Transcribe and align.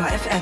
Detektor 0.00 0.06
FM. 0.06 0.40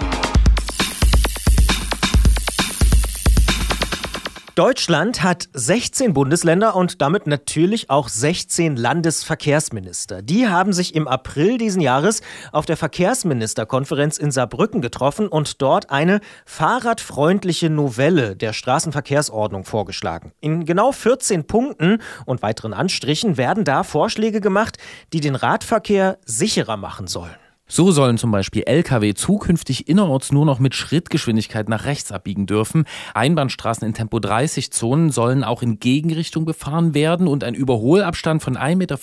Deutschland 4.54 5.22
hat 5.22 5.48
16 5.52 6.14
Bundesländer 6.14 6.74
und 6.74 7.00
damit 7.00 7.28
natürlich 7.28 7.90
auch 7.90 8.08
16 8.08 8.76
Landesverkehrsminister. 8.76 10.20
Die 10.22 10.48
haben 10.48 10.72
sich 10.72 10.96
im 10.96 11.06
April 11.06 11.58
diesen 11.58 11.80
Jahres 11.80 12.22
auf 12.50 12.66
der 12.66 12.76
Verkehrsministerkonferenz 12.76 14.18
in 14.18 14.32
Saarbrücken 14.32 14.80
getroffen 14.80 15.28
und 15.28 15.62
dort 15.62 15.90
eine 15.90 16.20
fahrradfreundliche 16.44 17.70
Novelle 17.70 18.34
der 18.34 18.52
Straßenverkehrsordnung 18.52 19.64
vorgeschlagen. 19.64 20.32
In 20.40 20.64
genau 20.64 20.90
14 20.90 21.46
Punkten 21.46 22.02
und 22.26 22.42
weiteren 22.42 22.74
Anstrichen 22.74 23.36
werden 23.36 23.64
da 23.64 23.84
Vorschläge 23.84 24.40
gemacht, 24.40 24.76
die 25.12 25.20
den 25.20 25.36
Radverkehr 25.36 26.18
sicherer 26.24 26.76
machen 26.76 27.06
sollen. 27.06 27.47
So 27.70 27.90
sollen 27.90 28.16
zum 28.16 28.30
Beispiel 28.30 28.62
Lkw 28.64 29.12
zukünftig 29.12 29.88
innerorts 29.88 30.32
nur 30.32 30.46
noch 30.46 30.58
mit 30.58 30.74
Schrittgeschwindigkeit 30.74 31.68
nach 31.68 31.84
rechts 31.84 32.10
abbiegen 32.10 32.46
dürfen. 32.46 32.86
Einbahnstraßen 33.12 33.86
in 33.86 33.92
Tempo 33.92 34.20
30 34.20 34.72
Zonen 34.72 35.10
sollen 35.10 35.44
auch 35.44 35.60
in 35.60 35.78
Gegenrichtung 35.78 36.46
befahren 36.46 36.94
werden 36.94 37.28
und 37.28 37.44
ein 37.44 37.54
Überholabstand 37.54 38.42
von 38.42 38.56
1,50 38.56 38.76
Meter 38.76 38.98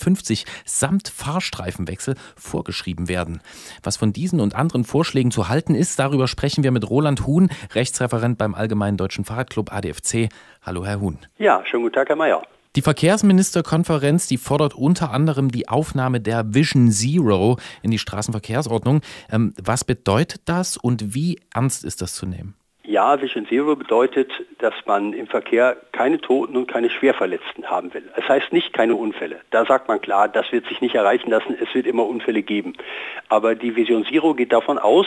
samt 0.64 1.08
Fahrstreifenwechsel 1.08 2.16
vorgeschrieben 2.34 3.08
werden. 3.08 3.40
Was 3.84 3.96
von 3.96 4.12
diesen 4.12 4.40
und 4.40 4.56
anderen 4.56 4.82
Vorschlägen 4.82 5.30
zu 5.30 5.48
halten 5.48 5.76
ist, 5.76 6.00
darüber 6.00 6.26
sprechen 6.26 6.64
wir 6.64 6.72
mit 6.72 6.90
Roland 6.90 7.24
Huhn, 7.24 7.50
Rechtsreferent 7.72 8.36
beim 8.36 8.56
Allgemeinen 8.56 8.96
Deutschen 8.96 9.24
Fahrradclub 9.24 9.72
ADFC. 9.72 10.28
Hallo, 10.60 10.84
Herr 10.84 11.00
Huhn. 11.00 11.18
Ja, 11.38 11.62
schönen 11.66 11.84
guten 11.84 11.94
Tag, 11.94 12.08
Herr 12.08 12.16
Mayer. 12.16 12.42
Die 12.76 12.82
Verkehrsministerkonferenz, 12.82 14.28
die 14.28 14.36
fordert 14.36 14.74
unter 14.74 15.10
anderem 15.10 15.50
die 15.50 15.66
Aufnahme 15.66 16.20
der 16.20 16.54
Vision 16.54 16.90
Zero 16.90 17.56
in 17.82 17.90
die 17.90 17.98
Straßenverkehrsordnung. 17.98 19.00
Ähm, 19.32 19.54
was 19.62 19.82
bedeutet 19.82 20.42
das 20.44 20.76
und 20.76 21.14
wie 21.14 21.40
ernst 21.54 21.86
ist 21.86 22.02
das 22.02 22.14
zu 22.14 22.26
nehmen? 22.26 22.54
Ja, 22.84 23.18
Vision 23.22 23.46
Zero 23.46 23.76
bedeutet, 23.76 24.30
dass 24.58 24.74
man 24.84 25.14
im 25.14 25.26
Verkehr 25.26 25.78
keine 25.92 26.20
Toten 26.20 26.54
und 26.54 26.70
keine 26.70 26.90
Schwerverletzten 26.90 27.64
haben 27.64 27.94
will. 27.94 28.04
Es 28.08 28.16
das 28.16 28.28
heißt 28.28 28.52
nicht 28.52 28.74
keine 28.74 28.94
Unfälle. 28.94 29.40
Da 29.50 29.64
sagt 29.64 29.88
man 29.88 30.02
klar, 30.02 30.28
das 30.28 30.52
wird 30.52 30.66
sich 30.66 30.82
nicht 30.82 30.94
erreichen 30.94 31.30
lassen. 31.30 31.56
Es 31.58 31.74
wird 31.74 31.86
immer 31.86 32.06
Unfälle 32.06 32.42
geben. 32.42 32.74
Aber 33.30 33.54
die 33.54 33.74
Vision 33.74 34.04
Zero 34.04 34.34
geht 34.34 34.52
davon 34.52 34.78
aus, 34.78 35.06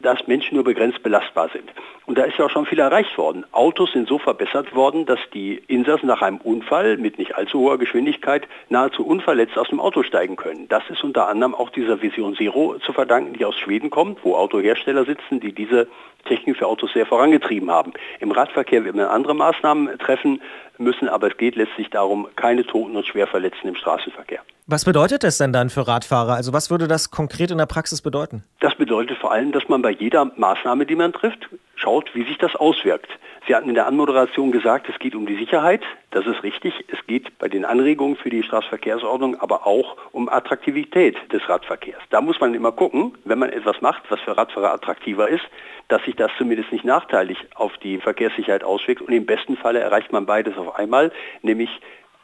dass 0.00 0.26
Menschen 0.26 0.54
nur 0.54 0.64
begrenzt 0.64 1.02
belastbar 1.02 1.48
sind. 1.52 1.70
Und 2.06 2.18
da 2.18 2.24
ist 2.24 2.36
ja 2.38 2.46
auch 2.46 2.50
schon 2.50 2.66
viel 2.66 2.78
erreicht 2.78 3.16
worden. 3.16 3.44
Autos 3.52 3.92
sind 3.92 4.08
so 4.08 4.18
verbessert 4.18 4.74
worden, 4.74 5.06
dass 5.06 5.20
die 5.32 5.62
Insassen 5.68 6.06
nach 6.06 6.22
einem 6.22 6.38
Unfall 6.38 6.98
mit 6.98 7.18
nicht 7.18 7.36
allzu 7.36 7.60
hoher 7.60 7.78
Geschwindigkeit 7.78 8.46
nahezu 8.68 9.06
unverletzt 9.06 9.56
aus 9.56 9.68
dem 9.68 9.80
Auto 9.80 10.02
steigen 10.02 10.36
können. 10.36 10.68
Das 10.68 10.82
ist 10.90 11.02
unter 11.02 11.28
anderem 11.28 11.54
auch 11.54 11.70
dieser 11.70 12.02
Vision 12.02 12.36
Zero 12.36 12.76
zu 12.84 12.92
verdanken, 12.92 13.34
die 13.34 13.44
aus 13.44 13.56
Schweden 13.56 13.90
kommt, 13.90 14.24
wo 14.24 14.36
Autohersteller 14.36 15.04
sitzen, 15.04 15.40
die 15.40 15.52
diese 15.52 15.88
Technik 16.24 16.56
für 16.56 16.66
Autos 16.66 16.92
sehr 16.92 17.06
vorangetrieben 17.06 17.70
haben. 17.70 17.92
Im 18.20 18.30
Radverkehr 18.30 18.84
wird 18.84 18.96
man 18.96 19.06
andere 19.06 19.34
Maßnahmen 19.34 19.98
treffen 19.98 20.40
müssen, 20.78 21.08
aber 21.08 21.28
es 21.28 21.36
geht 21.36 21.56
letztlich 21.56 21.90
darum, 21.90 22.28
keine 22.36 22.64
Toten 22.64 22.96
und 22.96 23.06
Schwerverletzten 23.06 23.68
im 23.68 23.76
Straßenverkehr. 23.76 24.40
Was 24.66 24.84
bedeutet 24.84 25.22
das 25.22 25.38
denn 25.38 25.52
dann 25.52 25.70
für 25.70 25.86
Radfahrer? 25.86 26.34
Also 26.34 26.52
was 26.52 26.70
würde 26.70 26.88
das 26.88 27.10
konkret 27.10 27.50
in 27.50 27.58
der 27.58 27.66
Praxis 27.66 28.00
bedeuten? 28.00 28.44
Das 28.60 28.74
bedeutet 28.74 29.18
vor 29.18 29.30
allem, 29.30 29.52
dass 29.52 29.68
man 29.68 29.82
bei 29.82 29.90
jeder 29.90 30.32
Maßnahme, 30.36 30.86
die 30.86 30.96
man 30.96 31.12
trifft, 31.12 31.48
schaut, 31.76 32.14
wie 32.14 32.24
sich 32.24 32.38
das 32.38 32.56
auswirkt. 32.56 33.10
Sie 33.46 33.54
hatten 33.54 33.68
in 33.68 33.74
der 33.74 33.86
Anmoderation 33.86 34.52
gesagt, 34.52 34.88
es 34.88 34.98
geht 34.98 35.14
um 35.14 35.26
die 35.26 35.36
Sicherheit. 35.36 35.82
Das 36.12 36.26
ist 36.26 36.42
richtig. 36.42 36.72
Es 36.88 37.06
geht 37.06 37.38
bei 37.38 37.48
den 37.48 37.66
Anregungen 37.66 38.16
für 38.16 38.30
die 38.30 38.42
Straßenverkehrsordnung 38.42 39.38
aber 39.38 39.66
auch 39.66 39.96
um 40.12 40.30
Attraktivität 40.30 41.16
des 41.30 41.46
Radverkehrs. 41.46 42.02
Da 42.08 42.22
muss 42.22 42.40
man 42.40 42.54
immer 42.54 42.72
gucken, 42.72 43.12
wenn 43.24 43.38
man 43.38 43.50
etwas 43.50 43.82
macht, 43.82 44.02
was 44.10 44.20
für 44.20 44.36
Radfahrer 44.36 44.72
attraktiver 44.72 45.28
ist, 45.28 45.44
dass 45.88 46.02
sich 46.04 46.16
das 46.16 46.30
zumindest 46.38 46.72
nicht 46.72 46.86
nachteilig 46.86 47.36
auf 47.54 47.76
die 47.78 47.98
Verkehrssicherheit 47.98 48.64
auswirkt. 48.64 49.02
Und 49.02 49.12
im 49.12 49.26
besten 49.26 49.58
Falle 49.58 49.80
erreicht 49.80 50.10
man 50.10 50.24
beides 50.24 50.56
auf 50.56 50.76
einmal, 50.78 51.12
nämlich 51.42 51.68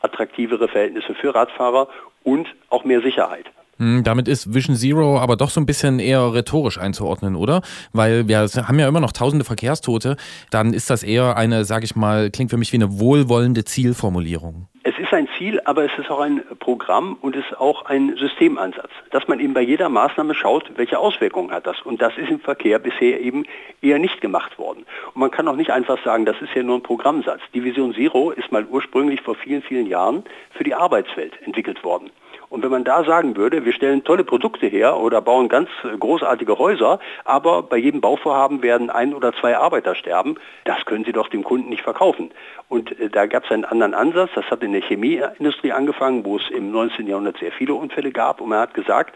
attraktivere 0.01 0.69
Verhältnisse 0.69 1.15
für 1.15 1.35
Radfahrer 1.35 1.89
und 2.25 2.49
auch 2.71 2.85
mehr 2.85 3.03
Sicherheit. 3.03 3.45
Hm, 3.81 4.05
damit 4.05 4.29
ist 4.29 4.53
Vision 4.53 4.77
Zero 4.77 5.19
aber 5.19 5.37
doch 5.37 5.49
so 5.49 5.59
ein 5.59 5.65
bisschen 5.65 6.01
eher 6.01 6.35
rhetorisch 6.35 6.77
einzuordnen, 6.77 7.35
oder? 7.35 7.63
Weil 7.95 8.29
wir 8.29 8.41
haben 8.41 8.79
ja 8.79 8.87
immer 8.87 9.01
noch 9.01 9.13
tausende 9.13 9.43
Verkehrstote. 9.43 10.17
Dann 10.51 10.75
ist 10.75 10.91
das 10.91 11.03
eher 11.03 11.39
eine, 11.39 11.65
sage 11.65 11.87
ich 11.87 11.97
mal, 11.97 12.31
klingt 12.31 12.51
für 12.51 12.59
mich 12.59 12.75
wie 12.75 12.77
eine 12.77 13.01
wohlwollende 13.01 13.65
Zielformulierung. 13.65 14.69
Es 14.83 14.99
ist 14.99 15.15
ein 15.15 15.29
Ziel, 15.39 15.63
aber 15.65 15.87
es 15.87 15.93
ist 15.99 16.11
auch 16.11 16.21
ein 16.21 16.43
Programm 16.59 17.17
und 17.23 17.35
es 17.37 17.45
ist 17.47 17.59
auch 17.59 17.87
ein 17.87 18.17
Systemansatz, 18.17 18.91
dass 19.13 19.27
man 19.29 19.41
eben 19.41 19.55
bei 19.55 19.63
jeder 19.63 19.89
Maßnahme 19.89 20.35
schaut, 20.35 20.71
welche 20.77 20.99
Auswirkungen 20.99 21.51
hat 21.51 21.67
das. 21.67 21.81
Und 21.81 22.03
das 22.03 22.13
ist 22.19 22.29
im 22.29 22.41
Verkehr 22.41 22.79
bisher 22.79 23.19
eben 23.19 23.47
eher 23.81 23.99
nicht 23.99 24.21
gemacht 24.21 24.59
worden. 24.59 24.85
Und 25.15 25.21
man 25.21 25.31
kann 25.31 25.49
auch 25.49 25.57
nicht 25.57 25.71
einfach 25.71 26.03
sagen, 26.05 26.27
das 26.27 26.37
ist 26.43 26.55
ja 26.55 26.63
nur 26.63 26.77
ein 26.77 26.83
Programmsatz. 26.83 27.41
Die 27.55 27.65
Vision 27.65 27.95
Zero 27.95 28.31
ist 28.31 28.53
mal 28.53 28.67
ursprünglich 28.67 29.23
vor 29.23 29.37
vielen, 29.37 29.63
vielen 29.63 29.87
Jahren 29.87 30.23
für 30.51 30.65
die 30.65 30.75
Arbeitswelt 30.75 31.33
entwickelt 31.47 31.83
worden. 31.83 32.11
Und 32.51 32.65
wenn 32.65 32.71
man 32.73 32.83
da 32.83 33.05
sagen 33.05 33.37
würde, 33.37 33.65
wir 33.65 33.73
stellen 33.73 34.03
tolle 34.03 34.25
Produkte 34.25 34.67
her 34.67 34.99
oder 34.99 35.23
bauen 35.23 35.49
ganz 35.49 35.71
großartige 36.01 36.59
Häuser, 36.59 36.99
aber 37.25 37.63
bei 37.63 37.77
jedem 37.77 38.01
Bauvorhaben 38.01 38.61
werden 38.61 38.91
ein 38.91 39.15
oder 39.15 39.33
zwei 39.33 39.57
Arbeiter 39.57 39.95
sterben, 39.95 40.35
das 40.65 40.85
können 40.85 41.05
Sie 41.05 41.13
doch 41.13 41.29
dem 41.29 41.45
Kunden 41.45 41.69
nicht 41.69 41.83
verkaufen. 41.83 42.33
Und 42.69 42.99
äh, 42.99 43.09
da 43.09 43.27
gab 43.27 43.45
es 43.45 43.53
einen 43.53 43.65
anderen 43.65 43.95
Ansatz, 43.95 44.31
das 44.35 44.51
hat 44.51 44.65
in 44.65 44.73
der 44.73 44.83
Chemieindustrie 44.83 45.71
angefangen, 45.71 46.25
wo 46.25 46.39
es 46.39 46.51
im 46.51 46.73
19. 46.73 47.07
Jahrhundert 47.07 47.39
sehr 47.39 47.53
viele 47.53 47.75
Unfälle 47.75 48.11
gab 48.11 48.41
und 48.41 48.49
man 48.49 48.59
hat 48.59 48.75
gesagt, 48.75 49.15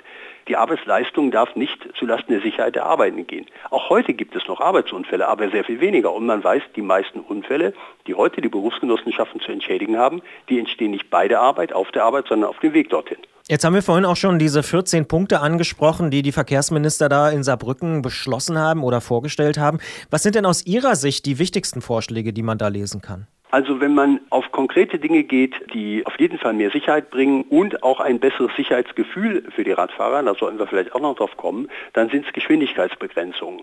die 0.48 0.56
Arbeitsleistung 0.56 1.30
darf 1.30 1.56
nicht 1.56 1.78
zulasten 1.98 2.34
der 2.34 2.42
Sicherheit 2.42 2.74
der 2.74 2.86
Arbeitenden 2.86 3.26
gehen. 3.26 3.46
Auch 3.70 3.90
heute 3.90 4.14
gibt 4.14 4.36
es 4.36 4.46
noch 4.46 4.60
Arbeitsunfälle, 4.60 5.26
aber 5.26 5.50
sehr 5.50 5.64
viel 5.64 5.80
weniger. 5.80 6.12
Und 6.12 6.26
man 6.26 6.44
weiß, 6.44 6.62
die 6.76 6.82
meisten 6.82 7.20
Unfälle, 7.20 7.72
die 8.06 8.14
heute 8.14 8.40
die 8.40 8.48
Berufsgenossenschaften 8.48 9.40
zu 9.40 9.52
entschädigen 9.52 9.98
haben, 9.98 10.22
die 10.48 10.58
entstehen 10.58 10.90
nicht 10.90 11.10
bei 11.10 11.28
der 11.28 11.40
Arbeit, 11.40 11.72
auf 11.72 11.90
der 11.92 12.04
Arbeit, 12.04 12.26
sondern 12.28 12.50
auf 12.50 12.58
dem 12.58 12.74
Weg 12.74 12.90
dorthin. 12.90 13.18
Jetzt 13.46 13.64
haben 13.64 13.74
wir 13.74 13.82
vorhin 13.82 14.06
auch 14.06 14.16
schon 14.16 14.38
diese 14.38 14.62
14 14.62 15.06
Punkte 15.06 15.40
angesprochen, 15.40 16.10
die 16.10 16.22
die 16.22 16.32
Verkehrsminister 16.32 17.10
da 17.10 17.28
in 17.28 17.42
Saarbrücken 17.42 18.00
beschlossen 18.00 18.58
haben 18.58 18.82
oder 18.82 19.02
vorgestellt 19.02 19.58
haben. 19.58 19.80
Was 20.10 20.22
sind 20.22 20.34
denn 20.34 20.46
aus 20.46 20.64
Ihrer 20.64 20.96
Sicht 20.96 21.26
die 21.26 21.38
wichtigsten 21.38 21.82
Vorschläge, 21.82 22.32
die 22.32 22.42
man 22.42 22.56
da 22.56 22.68
lesen 22.68 23.02
kann? 23.02 23.26
Also 23.54 23.80
wenn 23.80 23.94
man 23.94 24.18
auf 24.30 24.50
konkrete 24.50 24.98
Dinge 24.98 25.22
geht, 25.22 25.54
die 25.72 26.04
auf 26.06 26.18
jeden 26.18 26.38
Fall 26.40 26.54
mehr 26.54 26.72
Sicherheit 26.72 27.10
bringen 27.10 27.42
und 27.42 27.84
auch 27.84 28.00
ein 28.00 28.18
besseres 28.18 28.50
Sicherheitsgefühl 28.56 29.44
für 29.54 29.62
die 29.62 29.70
Radfahrer, 29.70 30.24
da 30.24 30.34
sollten 30.34 30.58
wir 30.58 30.66
vielleicht 30.66 30.92
auch 30.92 31.00
noch 31.00 31.14
drauf 31.14 31.36
kommen, 31.36 31.68
dann 31.92 32.10
sind 32.10 32.26
es 32.26 32.32
Geschwindigkeitsbegrenzungen. 32.32 33.62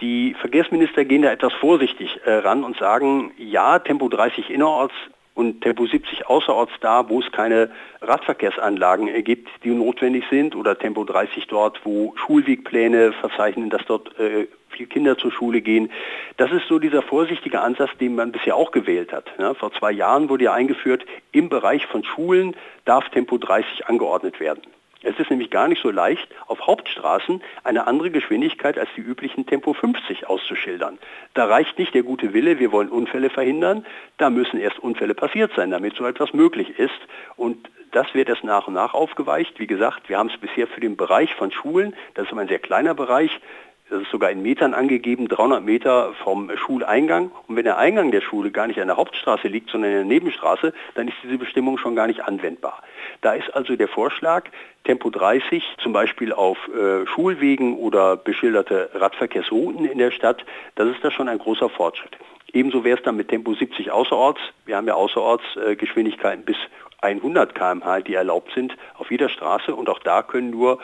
Die 0.00 0.34
Verkehrsminister 0.34 1.04
gehen 1.04 1.22
da 1.22 1.30
etwas 1.30 1.52
vorsichtig 1.52 2.18
äh, 2.24 2.38
ran 2.38 2.64
und 2.64 2.76
sagen, 2.76 3.30
ja, 3.38 3.78
Tempo 3.78 4.08
30 4.08 4.50
innerorts 4.50 4.94
und 5.34 5.60
Tempo 5.62 5.86
70 5.86 6.26
außerorts 6.26 6.72
da, 6.80 7.08
wo 7.08 7.20
es 7.20 7.30
keine 7.32 7.70
Radverkehrsanlagen 8.00 9.08
äh, 9.08 9.22
gibt, 9.22 9.48
die 9.64 9.70
notwendig 9.70 10.24
sind, 10.30 10.54
oder 10.56 10.78
Tempo 10.78 11.04
30 11.04 11.46
dort, 11.46 11.80
wo 11.84 12.14
Schulwegpläne 12.16 13.12
verzeichnen, 13.12 13.70
dass 13.70 13.84
dort 13.86 14.18
äh, 14.18 14.48
viele 14.70 14.88
Kinder 14.88 15.18
zur 15.18 15.32
Schule 15.32 15.60
gehen. 15.60 15.90
Das 16.36 16.50
ist 16.52 16.66
so 16.68 16.78
dieser 16.78 17.02
vorsichtige 17.02 17.60
Ansatz, 17.60 17.90
den 18.00 18.14
man 18.14 18.32
bisher 18.32 18.56
auch 18.56 18.70
gewählt 18.70 19.12
hat. 19.12 19.26
Ja, 19.38 19.54
vor 19.54 19.72
zwei 19.72 19.92
Jahren 19.92 20.28
wurde 20.28 20.44
ja 20.44 20.52
eingeführt, 20.52 21.04
im 21.32 21.48
Bereich 21.48 21.86
von 21.86 22.04
Schulen 22.04 22.56
darf 22.84 23.08
Tempo 23.10 23.38
30 23.38 23.86
angeordnet 23.86 24.40
werden. 24.40 24.62
Es 25.02 25.18
ist 25.18 25.30
nämlich 25.30 25.50
gar 25.50 25.66
nicht 25.66 25.82
so 25.82 25.90
leicht, 25.90 26.28
auf 26.46 26.66
Hauptstraßen 26.66 27.42
eine 27.64 27.86
andere 27.86 28.10
Geschwindigkeit 28.10 28.78
als 28.78 28.90
die 28.96 29.00
üblichen 29.00 29.46
Tempo 29.46 29.72
50 29.72 30.28
auszuschildern. 30.28 30.98
Da 31.32 31.46
reicht 31.46 31.78
nicht 31.78 31.94
der 31.94 32.02
gute 32.02 32.34
Wille, 32.34 32.58
wir 32.58 32.70
wollen 32.70 32.90
Unfälle 32.90 33.30
verhindern, 33.30 33.86
da 34.18 34.28
müssen 34.28 34.60
erst 34.60 34.78
Unfälle 34.78 35.14
passiert 35.14 35.52
sein, 35.56 35.70
damit 35.70 35.96
so 35.96 36.04
etwas 36.04 36.34
möglich 36.34 36.78
ist. 36.78 37.00
Und 37.36 37.70
das 37.92 38.12
wird 38.14 38.28
erst 38.28 38.44
nach 38.44 38.68
und 38.68 38.74
nach 38.74 38.92
aufgeweicht. 38.92 39.58
Wie 39.58 39.66
gesagt, 39.66 40.08
wir 40.08 40.18
haben 40.18 40.28
es 40.28 40.38
bisher 40.38 40.66
für 40.66 40.80
den 40.80 40.96
Bereich 40.96 41.34
von 41.34 41.50
Schulen, 41.50 41.94
das 42.14 42.26
ist 42.26 42.36
ein 42.36 42.48
sehr 42.48 42.58
kleiner 42.58 42.94
Bereich, 42.94 43.40
das 43.90 44.02
ist 44.02 44.10
sogar 44.10 44.30
in 44.30 44.42
Metern 44.42 44.72
angegeben, 44.72 45.26
300 45.28 45.64
Meter 45.64 46.14
vom 46.22 46.50
Schuleingang. 46.56 47.32
Und 47.48 47.56
wenn 47.56 47.64
der 47.64 47.78
Eingang 47.78 48.12
der 48.12 48.20
Schule 48.20 48.50
gar 48.50 48.68
nicht 48.68 48.80
an 48.80 48.86
der 48.86 48.96
Hauptstraße 48.96 49.48
liegt, 49.48 49.70
sondern 49.70 49.90
in 49.90 49.96
der 49.96 50.04
Nebenstraße, 50.06 50.72
dann 50.94 51.08
ist 51.08 51.16
diese 51.24 51.38
Bestimmung 51.38 51.76
schon 51.76 51.96
gar 51.96 52.06
nicht 52.06 52.24
anwendbar. 52.24 52.82
Da 53.20 53.34
ist 53.34 53.54
also 53.54 53.74
der 53.74 53.88
Vorschlag, 53.88 54.44
Tempo 54.84 55.10
30 55.10 55.76
zum 55.82 55.92
Beispiel 55.92 56.32
auf 56.32 56.56
äh, 56.68 57.04
Schulwegen 57.06 57.76
oder 57.76 58.16
beschilderte 58.16 58.90
Radverkehrsrouten 58.94 59.84
in 59.84 59.98
der 59.98 60.12
Stadt, 60.12 60.44
das 60.76 60.88
ist 60.88 61.04
da 61.04 61.10
schon 61.10 61.28
ein 61.28 61.38
großer 61.38 61.68
Fortschritt. 61.68 62.16
Ebenso 62.52 62.84
wäre 62.84 62.98
es 62.98 63.04
dann 63.04 63.16
mit 63.16 63.28
Tempo 63.28 63.54
70 63.54 63.90
außerorts. 63.90 64.40
Wir 64.66 64.76
haben 64.76 64.86
ja 64.86 64.94
außerorts 64.94 65.44
äh, 65.56 65.76
Geschwindigkeiten 65.76 66.44
bis 66.44 66.56
100 67.02 67.54
km/h, 67.54 68.00
die 68.00 68.14
erlaubt 68.14 68.52
sind 68.54 68.76
auf 68.94 69.10
jeder 69.10 69.28
Straße. 69.28 69.74
Und 69.74 69.88
auch 69.88 70.00
da 70.00 70.22
können 70.22 70.50
nur 70.50 70.78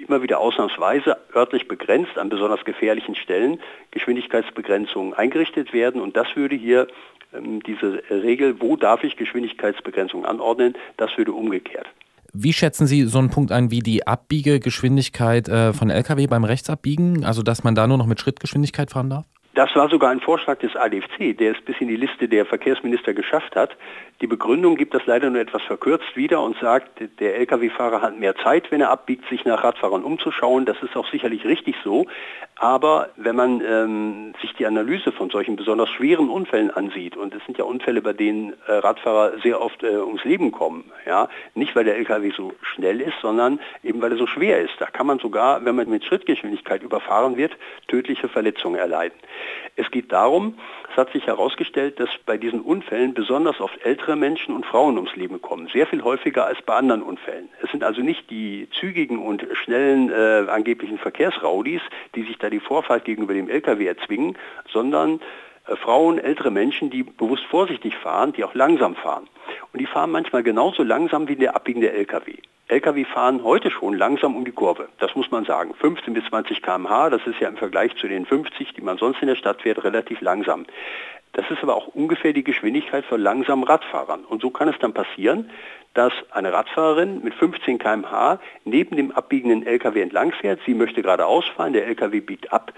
immer 0.00 0.22
wieder 0.22 0.40
ausnahmsweise 0.40 1.16
örtlich 1.34 1.68
begrenzt 1.68 2.18
an 2.18 2.28
besonders 2.28 2.64
gefährlichen 2.64 3.14
Stellen 3.14 3.60
Geschwindigkeitsbegrenzungen 3.90 5.14
eingerichtet 5.14 5.72
werden. 5.72 6.00
Und 6.00 6.16
das 6.16 6.28
würde 6.34 6.56
hier 6.56 6.88
ähm, 7.34 7.62
diese 7.62 8.02
Regel, 8.10 8.60
wo 8.60 8.76
darf 8.76 9.04
ich 9.04 9.16
Geschwindigkeitsbegrenzungen 9.16 10.26
anordnen, 10.26 10.74
das 10.96 11.16
würde 11.16 11.32
umgekehrt. 11.32 11.86
Wie 12.32 12.52
schätzen 12.52 12.86
Sie 12.86 13.04
so 13.04 13.18
einen 13.18 13.30
Punkt 13.30 13.52
ein 13.52 13.70
wie 13.70 13.80
die 13.80 14.06
Abbiegegeschwindigkeit 14.06 15.48
äh, 15.48 15.72
von 15.72 15.90
Lkw 15.90 16.26
beim 16.26 16.44
Rechtsabbiegen? 16.44 17.24
Also 17.24 17.42
dass 17.42 17.64
man 17.64 17.74
da 17.74 17.86
nur 17.86 17.98
noch 17.98 18.06
mit 18.06 18.20
Schrittgeschwindigkeit 18.20 18.90
fahren 18.90 19.10
darf? 19.10 19.24
Das 19.58 19.74
war 19.74 19.88
sogar 19.88 20.10
ein 20.10 20.20
Vorschlag 20.20 20.60
des 20.60 20.76
ADFC, 20.76 21.36
der 21.36 21.50
es 21.50 21.60
bis 21.60 21.74
in 21.80 21.88
die 21.88 21.96
Liste 21.96 22.28
der 22.28 22.46
Verkehrsminister 22.46 23.12
geschafft 23.12 23.56
hat. 23.56 23.76
Die 24.20 24.28
Begründung 24.28 24.76
gibt 24.76 24.94
das 24.94 25.04
leider 25.06 25.30
nur 25.30 25.40
etwas 25.40 25.62
verkürzt 25.62 26.14
wieder 26.14 26.40
und 26.40 26.56
sagt, 26.60 27.00
der 27.18 27.40
Lkw-Fahrer 27.40 28.00
hat 28.00 28.16
mehr 28.20 28.36
Zeit, 28.36 28.70
wenn 28.70 28.82
er 28.82 28.90
abbiegt, 28.90 29.28
sich 29.28 29.44
nach 29.44 29.64
Radfahrern 29.64 30.04
umzuschauen. 30.04 30.64
Das 30.64 30.80
ist 30.80 30.96
auch 30.96 31.10
sicherlich 31.10 31.44
richtig 31.44 31.74
so. 31.82 32.06
Aber 32.60 33.10
wenn 33.16 33.36
man 33.36 33.60
ähm, 33.64 34.34
sich 34.42 34.52
die 34.54 34.66
Analyse 34.66 35.12
von 35.12 35.30
solchen 35.30 35.54
besonders 35.54 35.88
schweren 35.90 36.28
Unfällen 36.28 36.72
ansieht, 36.72 37.16
und 37.16 37.32
es 37.32 37.44
sind 37.44 37.56
ja 37.56 37.64
Unfälle, 37.64 38.02
bei 38.02 38.12
denen 38.12 38.52
äh, 38.66 38.72
Radfahrer 38.72 39.38
sehr 39.44 39.60
oft 39.60 39.84
äh, 39.84 39.96
ums 39.96 40.24
Leben 40.24 40.50
kommen, 40.50 40.90
ja, 41.06 41.28
nicht 41.54 41.76
weil 41.76 41.84
der 41.84 41.96
Lkw 41.96 42.32
so 42.36 42.52
schnell 42.62 43.00
ist, 43.00 43.14
sondern 43.22 43.60
eben 43.84 44.02
weil 44.02 44.10
er 44.10 44.18
so 44.18 44.26
schwer 44.26 44.60
ist. 44.60 44.74
Da 44.80 44.86
kann 44.86 45.06
man 45.06 45.20
sogar, 45.20 45.64
wenn 45.64 45.76
man 45.76 45.88
mit 45.88 46.04
Schrittgeschwindigkeit 46.04 46.82
überfahren 46.82 47.36
wird, 47.36 47.56
tödliche 47.86 48.28
Verletzungen 48.28 48.76
erleiden. 48.76 49.16
Es 49.76 49.88
geht 49.92 50.10
darum, 50.10 50.58
hat 50.98 51.12
sich 51.12 51.26
herausgestellt, 51.26 52.00
dass 52.00 52.10
bei 52.26 52.36
diesen 52.36 52.60
Unfällen 52.60 53.14
besonders 53.14 53.60
oft 53.60 53.80
ältere 53.84 54.16
Menschen 54.16 54.54
und 54.54 54.66
Frauen 54.66 54.96
ums 54.96 55.14
Leben 55.16 55.40
kommen, 55.40 55.68
sehr 55.68 55.86
viel 55.86 56.02
häufiger 56.02 56.46
als 56.46 56.60
bei 56.62 56.74
anderen 56.74 57.02
Unfällen. 57.02 57.48
Es 57.62 57.70
sind 57.70 57.84
also 57.84 58.02
nicht 58.02 58.30
die 58.30 58.68
zügigen 58.78 59.18
und 59.18 59.46
schnellen 59.52 60.10
äh, 60.10 60.50
angeblichen 60.50 60.98
Verkehrsraudis, 60.98 61.80
die 62.14 62.24
sich 62.24 62.38
da 62.38 62.50
die 62.50 62.60
Vorfahrt 62.60 63.04
gegenüber 63.04 63.34
dem 63.34 63.48
Lkw 63.48 63.86
erzwingen, 63.86 64.36
sondern 64.70 65.20
Frauen, 65.76 66.18
ältere 66.18 66.50
Menschen, 66.50 66.90
die 66.90 67.02
bewusst 67.02 67.44
vorsichtig 67.44 67.96
fahren, 67.96 68.32
die 68.32 68.44
auch 68.44 68.54
langsam 68.54 68.94
fahren. 68.94 69.28
Und 69.72 69.80
die 69.80 69.86
fahren 69.86 70.10
manchmal 70.10 70.42
genauso 70.42 70.82
langsam 70.82 71.28
wie 71.28 71.36
der 71.36 71.54
abbiegende 71.54 71.92
Lkw. 71.92 72.36
Lkw 72.68 73.04
fahren 73.04 73.44
heute 73.44 73.70
schon 73.70 73.94
langsam 73.94 74.36
um 74.36 74.44
die 74.44 74.52
Kurve. 74.52 74.88
Das 74.98 75.14
muss 75.14 75.30
man 75.30 75.44
sagen. 75.46 75.74
15 75.74 76.12
bis 76.12 76.24
20 76.26 76.60
km/h, 76.60 77.10
das 77.10 77.26
ist 77.26 77.40
ja 77.40 77.48
im 77.48 77.56
Vergleich 77.56 77.96
zu 77.96 78.08
den 78.08 78.26
50, 78.26 78.74
die 78.74 78.82
man 78.82 78.98
sonst 78.98 79.22
in 79.22 79.28
der 79.28 79.36
Stadt 79.36 79.62
fährt, 79.62 79.82
relativ 79.84 80.20
langsam. 80.20 80.66
Das 81.32 81.50
ist 81.50 81.62
aber 81.62 81.76
auch 81.76 81.88
ungefähr 81.88 82.32
die 82.32 82.44
Geschwindigkeit 82.44 83.04
von 83.04 83.20
langsamen 83.20 83.64
Radfahrern. 83.64 84.24
Und 84.24 84.42
so 84.42 84.50
kann 84.50 84.68
es 84.68 84.78
dann 84.80 84.92
passieren, 84.92 85.50
dass 85.94 86.12
eine 86.30 86.52
Radfahrerin 86.52 87.22
mit 87.22 87.34
15 87.34 87.78
km/h 87.78 88.38
neben 88.64 88.96
dem 88.96 89.12
abbiegenden 89.12 89.66
Lkw 89.66 90.00
entlangfährt. 90.00 90.60
Sie 90.66 90.74
möchte 90.74 91.02
geradeaus 91.02 91.46
fahren, 91.56 91.72
der 91.72 91.86
Lkw 91.86 92.20
biegt 92.20 92.52
ab. 92.52 92.72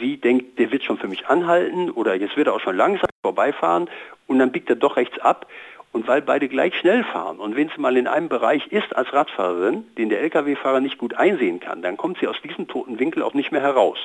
Sie 0.00 0.16
denkt, 0.16 0.58
der 0.58 0.72
wird 0.72 0.82
schon 0.82 0.98
für 0.98 1.08
mich 1.08 1.26
anhalten 1.26 1.90
oder 1.90 2.14
jetzt 2.14 2.36
wird 2.36 2.48
er 2.48 2.54
auch 2.54 2.60
schon 2.60 2.76
langsam 2.76 3.08
vorbeifahren 3.22 3.88
und 4.26 4.38
dann 4.38 4.52
biegt 4.52 4.70
er 4.70 4.76
doch 4.76 4.96
rechts 4.96 5.18
ab. 5.18 5.46
Und 5.92 6.08
weil 6.08 6.22
beide 6.22 6.48
gleich 6.48 6.76
schnell 6.76 7.04
fahren 7.04 7.38
und 7.38 7.54
wenn 7.54 7.68
sie 7.68 7.80
mal 7.80 7.96
in 7.96 8.08
einem 8.08 8.28
Bereich 8.28 8.66
ist 8.68 8.96
als 8.96 9.12
Radfahrerin, 9.12 9.84
den 9.96 10.08
der 10.08 10.22
Lkw-Fahrer 10.22 10.80
nicht 10.80 10.98
gut 10.98 11.14
einsehen 11.14 11.60
kann, 11.60 11.82
dann 11.82 11.96
kommt 11.96 12.18
sie 12.18 12.26
aus 12.26 12.40
diesem 12.42 12.66
toten 12.66 12.98
Winkel 12.98 13.22
auch 13.22 13.34
nicht 13.34 13.52
mehr 13.52 13.60
heraus. 13.60 13.98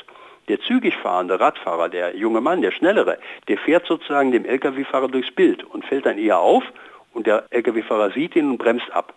Der 0.50 0.59
zügig 0.62 0.95
fahrende 0.97 1.39
Radfahrer, 1.39 1.89
der 1.89 2.15
junge 2.15 2.41
Mann, 2.41 2.62
der 2.62 2.71
schnellere, 2.71 3.18
der 3.47 3.57
fährt 3.57 3.88
sozusagen 3.88 4.31
dem 4.31 4.45
Lkw-Fahrer 4.45 5.07
durchs 5.07 5.31
Bild 5.31 5.63
und 5.63 5.83
fällt 5.83 6.06
dann 6.06 6.19
eher 6.19 6.39
auf 6.39 6.63
und 7.13 7.25
der 7.25 7.45
Lkw-Fahrer 7.50 8.12
sieht 8.12 8.36
ihn 8.36 8.51
und 8.51 8.59
bremst 8.59 8.91
ab. 8.91 9.15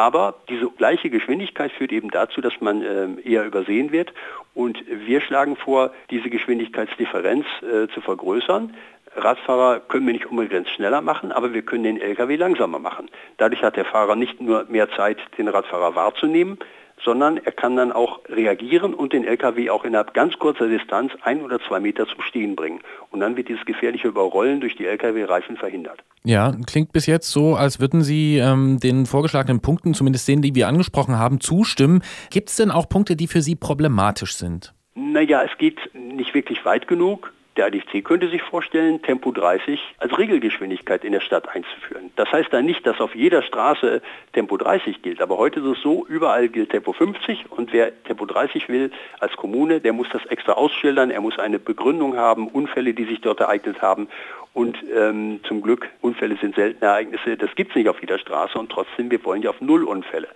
Aber 0.00 0.36
diese 0.48 0.70
gleiche 0.70 1.10
Geschwindigkeit 1.10 1.72
führt 1.72 1.92
eben 1.92 2.08
dazu, 2.08 2.40
dass 2.40 2.58
man 2.60 2.80
äh, 2.80 3.20
eher 3.22 3.44
übersehen 3.44 3.92
wird. 3.92 4.14
Und 4.54 4.78
wir 4.88 5.20
schlagen 5.20 5.56
vor, 5.56 5.92
diese 6.08 6.30
Geschwindigkeitsdifferenz 6.30 7.44
äh, 7.60 7.86
zu 7.92 8.00
vergrößern. 8.00 8.74
Radfahrer 9.14 9.80
können 9.80 10.06
wir 10.06 10.14
nicht 10.14 10.24
unbegrenzt 10.24 10.70
schneller 10.70 11.02
machen, 11.02 11.32
aber 11.32 11.52
wir 11.52 11.60
können 11.60 11.84
den 11.84 12.00
Lkw 12.00 12.36
langsamer 12.36 12.78
machen. 12.78 13.10
Dadurch 13.36 13.62
hat 13.62 13.76
der 13.76 13.84
Fahrer 13.84 14.16
nicht 14.16 14.40
nur 14.40 14.64
mehr 14.70 14.90
Zeit, 14.92 15.18
den 15.36 15.48
Radfahrer 15.48 15.94
wahrzunehmen, 15.94 16.58
sondern 17.04 17.38
er 17.38 17.52
kann 17.52 17.76
dann 17.76 17.92
auch 17.92 18.20
reagieren 18.28 18.94
und 18.94 19.12
den 19.12 19.24
LKW 19.24 19.70
auch 19.70 19.84
innerhalb 19.84 20.14
ganz 20.14 20.38
kurzer 20.38 20.68
Distanz 20.68 21.12
ein 21.22 21.42
oder 21.42 21.58
zwei 21.60 21.80
Meter 21.80 22.06
zum 22.06 22.20
Stehen 22.22 22.56
bringen. 22.56 22.80
Und 23.10 23.20
dann 23.20 23.36
wird 23.36 23.48
dieses 23.48 23.64
gefährliche 23.64 24.08
Überrollen 24.08 24.60
durch 24.60 24.76
die 24.76 24.86
Lkw-Reifen 24.86 25.56
verhindert. 25.56 26.00
Ja, 26.24 26.54
klingt 26.66 26.92
bis 26.92 27.06
jetzt 27.06 27.30
so, 27.30 27.54
als 27.54 27.80
würden 27.80 28.02
Sie 28.02 28.38
ähm, 28.38 28.78
den 28.78 29.06
vorgeschlagenen 29.06 29.60
Punkten, 29.60 29.94
zumindest 29.94 30.28
denen, 30.28 30.42
die 30.42 30.54
wir 30.54 30.68
angesprochen 30.68 31.18
haben, 31.18 31.40
zustimmen. 31.40 32.02
Gibt 32.30 32.50
es 32.50 32.56
denn 32.56 32.70
auch 32.70 32.88
Punkte, 32.88 33.16
die 33.16 33.26
für 33.26 33.40
Sie 33.40 33.56
problematisch 33.56 34.34
sind? 34.36 34.74
Naja, 34.94 35.42
es 35.42 35.56
geht 35.58 35.78
nicht 35.94 36.34
wirklich 36.34 36.64
weit 36.64 36.88
genug. 36.88 37.32
Der 37.60 37.66
ADFC 37.66 38.02
könnte 38.02 38.30
sich 38.30 38.40
vorstellen, 38.40 39.02
Tempo 39.02 39.32
30 39.32 39.78
als 39.98 40.16
Regelgeschwindigkeit 40.16 41.04
in 41.04 41.12
der 41.12 41.20
Stadt 41.20 41.46
einzuführen. 41.46 42.10
Das 42.16 42.32
heißt 42.32 42.50
dann 42.50 42.64
nicht, 42.64 42.86
dass 42.86 43.02
auf 43.02 43.14
jeder 43.14 43.42
Straße 43.42 44.00
Tempo 44.32 44.56
30 44.56 45.02
gilt, 45.02 45.20
aber 45.20 45.36
heute 45.36 45.60
ist 45.60 45.66
es 45.66 45.82
so, 45.82 46.06
überall 46.06 46.48
gilt 46.48 46.70
Tempo 46.70 46.94
50 46.94 47.50
und 47.50 47.74
wer 47.74 47.92
Tempo 48.04 48.24
30 48.24 48.70
will 48.70 48.90
als 49.18 49.36
Kommune, 49.36 49.78
der 49.78 49.92
muss 49.92 50.08
das 50.10 50.24
extra 50.30 50.52
ausschildern, 50.52 51.10
er 51.10 51.20
muss 51.20 51.38
eine 51.38 51.58
Begründung 51.58 52.16
haben, 52.16 52.48
Unfälle, 52.48 52.94
die 52.94 53.04
sich 53.04 53.20
dort 53.20 53.40
ereignet 53.40 53.82
haben 53.82 54.08
und 54.54 54.78
ähm, 54.96 55.40
zum 55.46 55.60
Glück, 55.60 55.86
Unfälle 56.00 56.38
sind 56.40 56.54
seltene 56.54 56.90
Ereignisse, 56.90 57.36
das 57.36 57.54
gibt 57.56 57.72
es 57.72 57.76
nicht 57.76 57.90
auf 57.90 58.00
jeder 58.00 58.18
Straße 58.18 58.58
und 58.58 58.72
trotzdem, 58.72 59.10
wir 59.10 59.22
wollen 59.26 59.42
ja 59.42 59.50
auf 59.50 59.60
Null 59.60 59.84
Unfälle. 59.84 60.28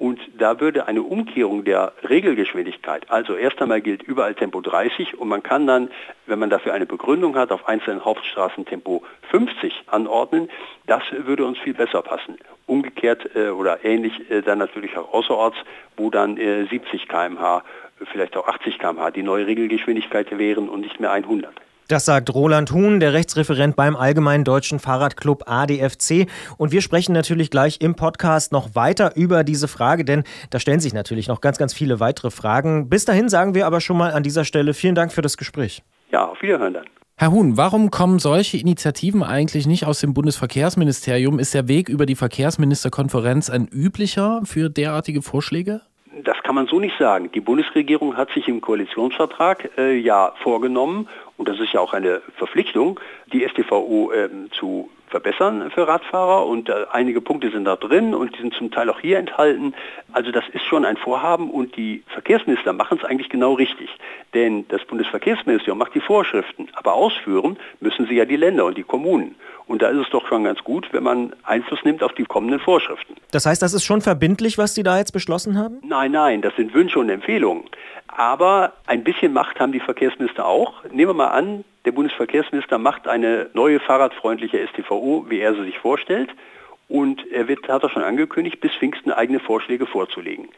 Und 0.00 0.18
da 0.38 0.58
würde 0.60 0.88
eine 0.88 1.02
Umkehrung 1.02 1.62
der 1.62 1.92
Regelgeschwindigkeit, 2.08 3.10
also 3.10 3.34
erst 3.34 3.60
einmal 3.60 3.82
gilt 3.82 4.02
überall 4.02 4.34
Tempo 4.34 4.62
30 4.62 5.18
und 5.18 5.28
man 5.28 5.42
kann 5.42 5.66
dann, 5.66 5.90
wenn 6.24 6.38
man 6.38 6.48
dafür 6.48 6.72
eine 6.72 6.86
Begründung 6.86 7.36
hat, 7.36 7.52
auf 7.52 7.68
einzelnen 7.68 8.02
Hauptstraßen 8.02 8.64
Tempo 8.64 9.02
50 9.30 9.74
anordnen, 9.88 10.48
das 10.86 11.02
würde 11.12 11.44
uns 11.44 11.58
viel 11.58 11.74
besser 11.74 12.00
passen. 12.00 12.38
Umgekehrt 12.64 13.36
äh, 13.36 13.50
oder 13.50 13.84
ähnlich 13.84 14.30
äh, 14.30 14.40
dann 14.40 14.56
natürlich 14.56 14.96
auch 14.96 15.12
außerorts, 15.12 15.58
wo 15.98 16.08
dann 16.08 16.38
äh, 16.38 16.64
70 16.64 17.06
km/h, 17.06 17.62
vielleicht 18.10 18.38
auch 18.38 18.48
80 18.48 18.78
km/h 18.78 19.10
die 19.10 19.22
neue 19.22 19.46
Regelgeschwindigkeit 19.46 20.38
wären 20.38 20.70
und 20.70 20.80
nicht 20.80 20.98
mehr 20.98 21.12
100. 21.12 21.52
Das 21.90 22.04
sagt 22.04 22.32
Roland 22.32 22.70
Huhn, 22.70 23.00
der 23.00 23.14
Rechtsreferent 23.14 23.74
beim 23.74 23.96
Allgemeinen 23.96 24.44
Deutschen 24.44 24.78
Fahrradclub 24.78 25.50
ADFC. 25.50 26.28
Und 26.56 26.70
wir 26.70 26.82
sprechen 26.82 27.12
natürlich 27.12 27.50
gleich 27.50 27.80
im 27.80 27.96
Podcast 27.96 28.52
noch 28.52 28.76
weiter 28.76 29.16
über 29.16 29.42
diese 29.42 29.66
Frage, 29.66 30.04
denn 30.04 30.22
da 30.50 30.60
stellen 30.60 30.78
sich 30.78 30.94
natürlich 30.94 31.26
noch 31.26 31.40
ganz, 31.40 31.58
ganz 31.58 31.74
viele 31.74 31.98
weitere 31.98 32.30
Fragen. 32.30 32.88
Bis 32.88 33.06
dahin 33.06 33.28
sagen 33.28 33.56
wir 33.56 33.66
aber 33.66 33.80
schon 33.80 33.96
mal 33.96 34.12
an 34.12 34.22
dieser 34.22 34.44
Stelle 34.44 34.72
vielen 34.72 34.94
Dank 34.94 35.12
für 35.12 35.20
das 35.20 35.36
Gespräch. 35.36 35.82
Ja, 36.12 36.28
auf 36.28 36.40
Wiederhören 36.42 36.74
dann. 36.74 36.84
Herr 37.16 37.32
Huhn, 37.32 37.56
warum 37.56 37.90
kommen 37.90 38.20
solche 38.20 38.56
Initiativen 38.56 39.24
eigentlich 39.24 39.66
nicht 39.66 39.84
aus 39.84 39.98
dem 39.98 40.14
Bundesverkehrsministerium? 40.14 41.40
Ist 41.40 41.54
der 41.54 41.66
Weg 41.66 41.88
über 41.88 42.06
die 42.06 42.14
Verkehrsministerkonferenz 42.14 43.50
ein 43.50 43.66
üblicher 43.66 44.42
für 44.44 44.70
derartige 44.70 45.22
Vorschläge? 45.22 45.80
Das 46.30 46.44
kann 46.44 46.54
man 46.54 46.68
so 46.68 46.78
nicht 46.78 46.96
sagen. 46.96 47.32
Die 47.32 47.40
Bundesregierung 47.40 48.16
hat 48.16 48.30
sich 48.30 48.46
im 48.46 48.60
Koalitionsvertrag 48.60 49.76
äh, 49.76 49.96
ja 49.96 50.32
vorgenommen, 50.44 51.08
und 51.36 51.48
das 51.48 51.58
ist 51.58 51.72
ja 51.72 51.80
auch 51.80 51.92
eine 51.92 52.22
Verpflichtung, 52.36 53.00
die 53.32 53.44
STVO 53.48 54.12
äh, 54.12 54.28
zu 54.52 54.88
verbessern 55.10 55.70
für 55.70 55.86
Radfahrer 55.86 56.46
und 56.46 56.68
äh, 56.68 56.86
einige 56.90 57.20
Punkte 57.20 57.50
sind 57.50 57.64
da 57.64 57.76
drin 57.76 58.14
und 58.14 58.36
die 58.36 58.40
sind 58.40 58.54
zum 58.54 58.70
Teil 58.70 58.88
auch 58.88 59.00
hier 59.00 59.18
enthalten. 59.18 59.74
Also 60.12 60.30
das 60.30 60.44
ist 60.52 60.64
schon 60.64 60.84
ein 60.84 60.96
Vorhaben 60.96 61.50
und 61.50 61.76
die 61.76 62.02
Verkehrsminister 62.08 62.72
machen 62.72 62.98
es 62.98 63.04
eigentlich 63.04 63.28
genau 63.28 63.54
richtig. 63.54 63.90
Denn 64.34 64.66
das 64.68 64.84
Bundesverkehrsministerium 64.84 65.78
macht 65.78 65.94
die 65.94 66.00
Vorschriften, 66.00 66.68
aber 66.74 66.94
ausführen 66.94 67.58
müssen 67.80 68.06
sie 68.06 68.14
ja 68.14 68.24
die 68.24 68.36
Länder 68.36 68.64
und 68.64 68.78
die 68.78 68.82
Kommunen. 68.82 69.34
Und 69.66 69.82
da 69.82 69.88
ist 69.88 69.98
es 69.98 70.10
doch 70.10 70.26
schon 70.26 70.44
ganz 70.44 70.64
gut, 70.64 70.88
wenn 70.92 71.04
man 71.04 71.32
Einfluss 71.44 71.78
nimmt 71.84 72.02
auf 72.02 72.12
die 72.14 72.24
kommenden 72.24 72.58
Vorschriften. 72.58 73.14
Das 73.30 73.46
heißt, 73.46 73.62
das 73.62 73.72
ist 73.72 73.84
schon 73.84 74.00
verbindlich, 74.00 74.58
was 74.58 74.74
Sie 74.74 74.82
da 74.82 74.98
jetzt 74.98 75.12
beschlossen 75.12 75.56
haben? 75.56 75.78
Nein, 75.86 76.10
nein, 76.10 76.42
das 76.42 76.56
sind 76.56 76.74
Wünsche 76.74 76.98
und 76.98 77.08
Empfehlungen. 77.08 77.64
Aber 78.08 78.72
ein 78.86 79.04
bisschen 79.04 79.32
Macht 79.32 79.60
haben 79.60 79.70
die 79.70 79.78
Verkehrsminister 79.78 80.44
auch. 80.44 80.82
Nehmen 80.90 81.10
wir 81.10 81.14
mal 81.14 81.28
an, 81.28 81.64
der 81.84 81.92
Bundesverkehrsminister 81.92 82.78
macht 82.78 83.08
eine 83.08 83.48
neue 83.54 83.80
fahrradfreundliche 83.80 84.66
STVO, 84.68 85.26
wie 85.28 85.40
er 85.40 85.54
sie 85.54 85.64
sich 85.64 85.78
vorstellt. 85.78 86.30
Und 86.88 87.24
er 87.30 87.46
wird, 87.48 87.68
hat 87.68 87.82
er 87.84 87.90
schon 87.90 88.02
angekündigt, 88.02 88.60
bis 88.60 88.72
Pfingsten 88.72 89.12
eigene 89.12 89.40
Vorschläge 89.40 89.86
vorzulegen. 89.86 90.48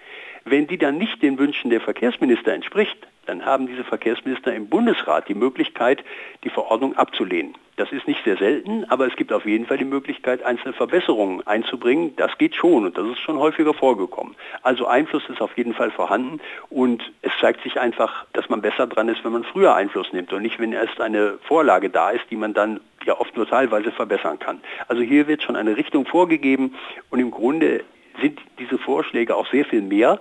Wenn 0.45 0.67
die 0.67 0.79
dann 0.79 0.99
nicht 0.99 1.23
den 1.23 1.39
Wünschen 1.39 1.71
der 1.71 1.81
Verkehrsminister 1.81 2.53
entspricht, 2.53 3.07
dann 3.27 3.45
haben 3.45 3.67
diese 3.67 3.85
Verkehrsminister 3.85 4.55
im 4.55 4.69
Bundesrat 4.69 5.29
die 5.29 5.35
Möglichkeit, 5.35 6.05
die 6.45 6.51
Verordnung 6.51 6.97
abzulehnen. 6.97 7.55
Das 7.77 7.91
ist 7.91 8.07
nicht 8.07 8.23
sehr 8.25 8.37
selten, 8.37 8.85
aber 8.91 9.07
es 9.07 9.17
gibt 9.17 9.33
auf 9.33 9.47
jeden 9.47 9.65
Fall 9.65 9.79
die 9.79 9.87
Möglichkeit, 9.87 10.43
einzelne 10.43 10.75
Verbesserungen 10.75 11.47
einzubringen. 11.47 12.15
Das 12.17 12.37
geht 12.37 12.55
schon 12.55 12.85
und 12.85 12.99
das 12.99 13.07
ist 13.07 13.21
schon 13.21 13.39
häufiger 13.39 13.73
vorgekommen. 13.73 14.35
Also 14.63 14.87
Einfluss 14.87 15.23
ist 15.31 15.41
auf 15.41 15.57
jeden 15.57 15.73
Fall 15.73 15.91
vorhanden 15.91 16.41
und 16.69 17.03
es 17.23 17.33
zeigt 17.41 17.63
sich 17.63 17.81
einfach, 17.81 18.27
dass 18.35 18.51
man 18.51 18.61
besser 18.61 18.87
dran 18.87 19.09
ist, 19.09 19.25
wenn 19.25 19.33
man 19.33 19.45
früher 19.45 19.75
Einfluss 19.75 20.13
nimmt 20.13 20.33
und 20.33 20.43
nicht, 20.43 20.61
wenn 20.61 20.73
erst 20.73 21.01
eine 21.01 21.39
Vorlage 21.45 21.89
da 21.89 22.11
ist, 22.11 22.25
die 22.31 22.37
man 22.37 22.53
dann 22.53 22.81
ja 23.07 23.19
oft 23.19 23.35
nur 23.37 23.49
teilweise 23.49 23.91
verbessern 23.91 24.39
kann. 24.39 24.61
Also 24.89 25.03
hier 25.03 25.27
wird 25.27 25.43
schon 25.43 25.57
eine 25.57 25.77
Richtung 25.77 26.05
vorgegeben 26.05 26.75
und 27.09 27.21
im 27.21 27.31
Grunde 27.31 27.85
sind 28.21 28.39
diese 28.59 28.77
Vorschläge 28.77 29.35
auch 29.35 29.47
sehr 29.47 29.65
viel 29.65 29.81
mehr 29.81 30.21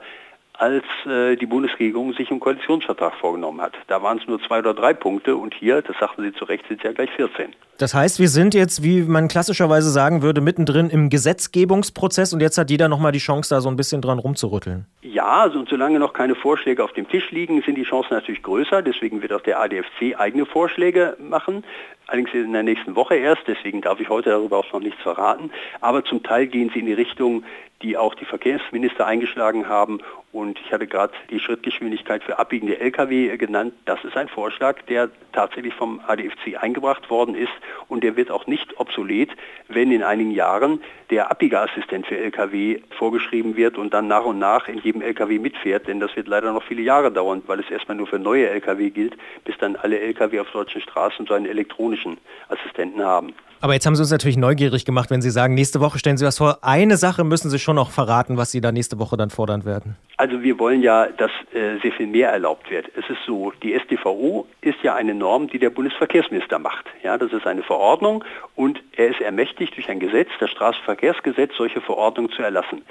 als 0.61 0.83
äh, 1.07 1.35
die 1.37 1.47
Bundesregierung 1.47 2.13
sich 2.13 2.29
im 2.29 2.39
Koalitionsvertrag 2.39 3.15
vorgenommen 3.15 3.59
hat. 3.61 3.73
Da 3.87 4.03
waren 4.03 4.19
es 4.19 4.27
nur 4.27 4.39
zwei 4.43 4.59
oder 4.59 4.75
drei 4.75 4.93
Punkte 4.93 5.35
und 5.35 5.55
hier, 5.55 5.81
das 5.81 5.97
sagten 5.99 6.21
Sie 6.21 6.33
zu 6.33 6.45
Recht, 6.45 6.67
sind 6.67 6.77
es 6.77 6.83
ja 6.83 6.91
gleich 6.91 7.09
14. 7.15 7.55
Das 7.79 7.95
heißt, 7.95 8.19
wir 8.19 8.27
sind 8.27 8.53
jetzt, 8.53 8.83
wie 8.83 9.01
man 9.01 9.27
klassischerweise 9.27 9.89
sagen 9.89 10.21
würde, 10.21 10.39
mittendrin 10.39 10.91
im 10.91 11.09
Gesetzgebungsprozess 11.09 12.31
und 12.31 12.41
jetzt 12.41 12.59
hat 12.59 12.69
jeder 12.69 12.89
nochmal 12.89 13.11
die 13.11 13.17
Chance, 13.17 13.55
da 13.55 13.59
so 13.59 13.69
ein 13.69 13.75
bisschen 13.75 14.03
dran 14.03 14.19
rumzurütteln. 14.19 14.85
Ja, 15.01 15.41
also, 15.41 15.57
und 15.57 15.67
solange 15.67 15.97
noch 15.97 16.13
keine 16.13 16.35
Vorschläge 16.35 16.83
auf 16.83 16.93
dem 16.93 17.09
Tisch 17.09 17.31
liegen, 17.31 17.63
sind 17.63 17.75
die 17.75 17.83
Chancen 17.83 18.13
natürlich 18.13 18.43
größer. 18.43 18.83
Deswegen 18.83 19.23
wird 19.23 19.33
auch 19.33 19.41
der 19.41 19.59
ADFC 19.59 20.15
eigene 20.15 20.45
Vorschläge 20.45 21.17
machen. 21.19 21.63
Allerdings 22.11 22.33
in 22.33 22.51
der 22.51 22.63
nächsten 22.63 22.97
Woche 22.97 23.15
erst, 23.15 23.43
deswegen 23.47 23.79
darf 23.79 24.01
ich 24.01 24.09
heute 24.09 24.31
darüber 24.31 24.57
auch 24.57 24.73
noch 24.73 24.81
nichts 24.81 25.01
verraten. 25.01 25.49
Aber 25.79 26.03
zum 26.03 26.21
Teil 26.21 26.47
gehen 26.47 26.69
sie 26.73 26.79
in 26.81 26.87
die 26.87 26.93
Richtung, 26.93 27.45
die 27.81 27.97
auch 27.97 28.15
die 28.15 28.25
Verkehrsminister 28.25 29.05
eingeschlagen 29.05 29.67
haben. 29.67 29.99
Und 30.31 30.59
ich 30.59 30.71
hatte 30.71 30.87
gerade 30.87 31.13
die 31.29 31.39
Schrittgeschwindigkeit 31.39 32.23
für 32.23 32.39
abbiegende 32.39 32.79
Lkw 32.79 33.35
genannt. 33.37 33.73
Das 33.85 34.03
ist 34.05 34.15
ein 34.15 34.29
Vorschlag, 34.29 34.81
der 34.83 35.09
tatsächlich 35.33 35.73
vom 35.73 35.99
ADFC 36.07 36.57
eingebracht 36.61 37.09
worden 37.09 37.35
ist 37.35 37.51
und 37.89 38.03
der 38.03 38.15
wird 38.15 38.31
auch 38.31 38.47
nicht 38.47 38.79
obsolet, 38.79 39.29
wenn 39.67 39.91
in 39.91 40.03
einigen 40.03 40.31
Jahren 40.31 40.81
der 41.09 41.31
Abbiegeassistent 41.31 42.07
für 42.07 42.17
Lkw 42.17 42.79
vorgeschrieben 42.97 43.57
wird 43.57 43.77
und 43.77 43.93
dann 43.93 44.07
nach 44.07 44.23
und 44.23 44.39
nach 44.39 44.69
in 44.69 44.79
jedem 44.79 45.01
Lkw 45.01 45.39
mitfährt. 45.39 45.87
Denn 45.87 45.99
das 45.99 46.15
wird 46.15 46.29
leider 46.29 46.53
noch 46.53 46.63
viele 46.63 46.81
Jahre 46.81 47.11
dauern, 47.11 47.43
weil 47.47 47.59
es 47.59 47.69
erstmal 47.69 47.97
nur 47.97 48.07
für 48.07 48.19
neue 48.19 48.49
Lkw 48.49 48.89
gilt, 48.89 49.17
bis 49.43 49.57
dann 49.57 49.75
alle 49.75 49.99
Lkw 49.99 50.39
auf 50.39 50.51
deutschen 50.51 50.81
Straßen 50.81 51.25
so 51.25 51.33
einen 51.33 51.45
elektronischen 51.45 52.00
Assistenten 52.49 53.03
haben. 53.03 53.33
Aber 53.63 53.73
jetzt 53.73 53.85
haben 53.85 53.95
Sie 53.95 54.01
uns 54.01 54.09
natürlich 54.09 54.37
neugierig 54.37 54.85
gemacht, 54.85 55.11
wenn 55.11 55.21
Sie 55.21 55.29
sagen, 55.29 55.53
nächste 55.53 55.79
Woche 55.81 55.99
stellen 55.99 56.17
Sie 56.17 56.25
was 56.25 56.39
vor. 56.39 56.57
Eine 56.63 56.97
Sache 56.97 57.23
müssen 57.23 57.51
Sie 57.51 57.59
schon 57.59 57.75
noch 57.75 57.91
verraten, 57.91 58.35
was 58.35 58.49
Sie 58.51 58.59
da 58.59 58.71
nächste 58.71 58.97
Woche 58.97 59.17
dann 59.17 59.29
fordern 59.29 59.65
werden. 59.65 59.97
Also 60.17 60.41
wir 60.41 60.57
wollen 60.57 60.81
ja, 60.81 61.05
dass 61.05 61.29
äh, 61.53 61.77
sehr 61.79 61.91
viel 61.91 62.07
mehr 62.07 62.31
erlaubt 62.31 62.71
wird. 62.71 62.87
Es 62.97 63.07
ist 63.07 63.19
so, 63.27 63.53
die 63.61 63.79
StVO 63.79 64.47
ist 64.61 64.81
ja 64.81 64.95
eine 64.95 65.13
Norm, 65.13 65.47
die 65.47 65.59
der 65.59 65.69
Bundesverkehrsminister 65.69 66.57
macht. 66.57 66.87
Ja, 67.03 67.19
das 67.19 67.31
ist 67.33 67.45
eine 67.45 67.61
Verordnung 67.61 68.23
und 68.55 68.81
er 68.95 69.09
ist 69.09 69.21
ermächtigt 69.21 69.75
durch 69.75 69.89
ein 69.89 69.99
Gesetz, 69.99 70.29
das 70.39 70.49
Straßenverkehrsgesetz, 70.49 71.51
solche 71.55 71.81
Verordnungen 71.81 72.31
zu 72.31 72.41
erlassen. 72.41 72.81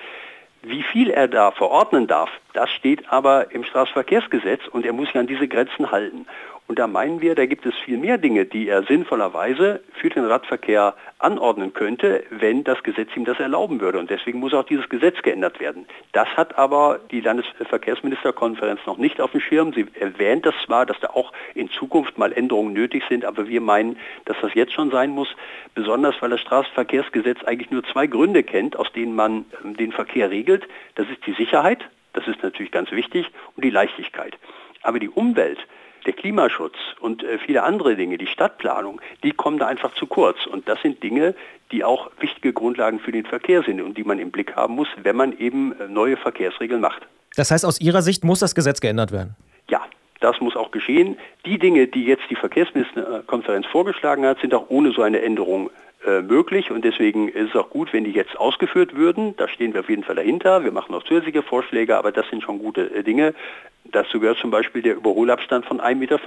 Wie 0.63 0.83
viel 0.85 1.11
er 1.11 1.27
da 1.27 1.51
verordnen 1.51 2.07
darf, 2.07 2.29
das 2.53 2.71
steht 2.71 3.11
aber 3.11 3.51
im 3.51 3.65
Straßenverkehrsgesetz 3.65 4.61
und 4.71 4.87
er 4.87 4.93
muss 4.93 5.07
sich 5.07 5.17
an 5.17 5.27
diese 5.27 5.49
Grenzen 5.49 5.91
halten. 5.91 6.27
Und 6.71 6.79
da 6.79 6.87
meinen 6.87 7.21
wir, 7.21 7.35
da 7.35 7.47
gibt 7.47 7.67
es 7.67 7.75
viel 7.85 7.99
mehr 7.99 8.17
Dinge, 8.17 8.45
die 8.45 8.69
er 8.69 8.85
sinnvollerweise 8.85 9.81
für 9.95 10.09
den 10.09 10.25
Radverkehr 10.25 10.95
anordnen 11.19 11.75
könnte, 11.75 12.23
wenn 12.31 12.63
das 12.63 12.81
Gesetz 12.85 13.09
ihm 13.17 13.25
das 13.25 13.41
erlauben 13.41 13.81
würde. 13.81 13.99
Und 13.99 14.09
deswegen 14.09 14.39
muss 14.39 14.55
auch 14.55 14.63
dieses 14.63 14.89
Gesetz 14.89 15.21
geändert 15.23 15.59
werden. 15.59 15.87
Das 16.13 16.29
hat 16.37 16.57
aber 16.57 17.01
die 17.11 17.23
Landesverkehrsministerkonferenz 17.23 18.83
noch 18.87 18.99
nicht 18.99 19.21
auf 19.21 19.33
dem 19.33 19.41
Schirm. 19.41 19.73
Sie 19.73 19.85
erwähnt 19.99 20.47
das 20.47 20.55
zwar, 20.65 20.87
dass 20.87 21.01
da 21.01 21.09
auch 21.09 21.33
in 21.57 21.69
Zukunft 21.71 22.19
mal 22.19 22.33
Änderungen 22.33 22.73
nötig 22.73 23.03
sind, 23.09 23.25
aber 23.25 23.49
wir 23.49 23.61
meinen, 23.61 23.99
dass 24.27 24.37
das 24.41 24.55
jetzt 24.55 24.73
schon 24.73 24.93
sein 24.93 25.11
muss, 25.11 25.35
besonders 25.75 26.15
weil 26.23 26.31
das 26.31 26.41
Straßenverkehrsgesetz 26.43 27.43
eigentlich 27.43 27.73
nur 27.73 27.83
zwei 27.83 28.07
Gründe 28.07 28.45
kennt, 28.45 28.77
aus 28.77 28.93
denen 28.93 29.17
man 29.17 29.45
ähm, 29.65 29.77
den 29.77 29.91
Verkehr 29.91 30.31
regelt. 30.31 30.69
Das 30.95 31.09
ist 31.09 31.27
die 31.27 31.33
Sicherheit, 31.33 31.81
das 32.13 32.29
ist 32.29 32.45
natürlich 32.45 32.71
ganz 32.71 32.93
wichtig, 32.93 33.27
und 33.57 33.65
die 33.65 33.71
Leichtigkeit. 33.71 34.39
Aber 34.83 35.01
die 35.01 35.11
Umwelt, 35.11 35.59
der 36.07 36.13
Klimaschutz 36.13 36.75
und 37.01 37.23
äh, 37.23 37.39
viele 37.39 37.63
andere 37.63 37.97
Dinge, 37.97 38.19
die 38.19 38.27
Stadtplanung, 38.27 39.01
die 39.23 39.33
kommen 39.33 39.59
da 39.59 39.67
einfach 39.67 39.95
zu 39.95 40.07
kurz. 40.07 40.47
Und 40.47 40.69
das 40.69 40.81
sind 40.83 41.03
Dinge, 41.03 41.35
die 41.73 41.85
auch 41.85 42.11
wichtige 42.21 42.53
Grundlagen 42.53 43.01
für 43.01 43.13
den 43.13 43.25
Verkehr 43.25 43.63
sind 43.63 43.81
und 43.81 43.97
die 43.97 44.05
man 44.05 44.19
im 44.19 44.31
Blick 44.31 44.57
haben 44.57 44.75
muss, 44.75 44.89
wenn 45.03 45.17
man 45.17 45.37
eben 45.39 45.79
äh, 45.79 45.89
neue 45.89 46.17
Verkehrsregeln 46.17 46.81
macht. 46.81 47.07
Das 47.37 47.51
heißt, 47.51 47.65
aus 47.65 47.81
Ihrer 47.81 48.03
Sicht 48.03 48.25
muss 48.25 48.41
das 48.41 48.55
Gesetz 48.55 48.81
geändert 48.81 49.13
werden? 49.13 49.37
Ja, 49.69 49.83
das 50.21 50.41
muss 50.41 50.57
auch 50.57 50.71
geschehen. 50.71 51.17
Die 51.47 51.59
Dinge, 51.59 51.87
die 51.87 52.05
jetzt 52.05 52.25
die 52.29 52.37
Verkehrsministerkonferenz 52.37 53.67
vorgeschlagen 53.67 54.27
hat, 54.27 54.41
sind 54.41 54.55
auch 54.55 54.67
ohne 54.69 54.93
so 54.93 55.03
eine 55.03 55.23
Änderung 55.23 55.71
äh, 56.07 56.23
möglich 56.23 56.71
und 56.71 56.85
deswegen 56.85 57.29
ist 57.29 57.51
es 57.51 57.57
auch 57.57 57.69
gut, 57.69 57.93
wenn 57.93 58.05
die 58.05 58.13
jetzt 58.13 58.39
ausgeführt 58.39 58.97
würden. 58.97 59.37
Da 59.37 59.49
stehen 59.49 59.75
wir 59.75 59.81
auf 59.81 59.91
jeden 59.91 60.03
Fall 60.03 60.17
dahinter. 60.17 60.65
Wir 60.65 60.73
machen 60.73 60.93
noch 60.93 61.03
zusätzliche 61.03 61.43
Vorschläge, 61.43 61.97
aber 61.99 62.11
das 62.11 62.29
sind 62.31 62.43
schon 62.43 62.59
gute 62.59 62.95
äh, 62.95 63.03
Dinge. 63.03 63.35
Dazu 63.85 64.19
gehört 64.19 64.39
zum 64.39 64.51
Beispiel 64.51 64.83
der 64.83 64.97
Überholabstand 64.97 65.67
von 65.67 65.81
1,50 65.81 65.95
Meter. 65.97 66.19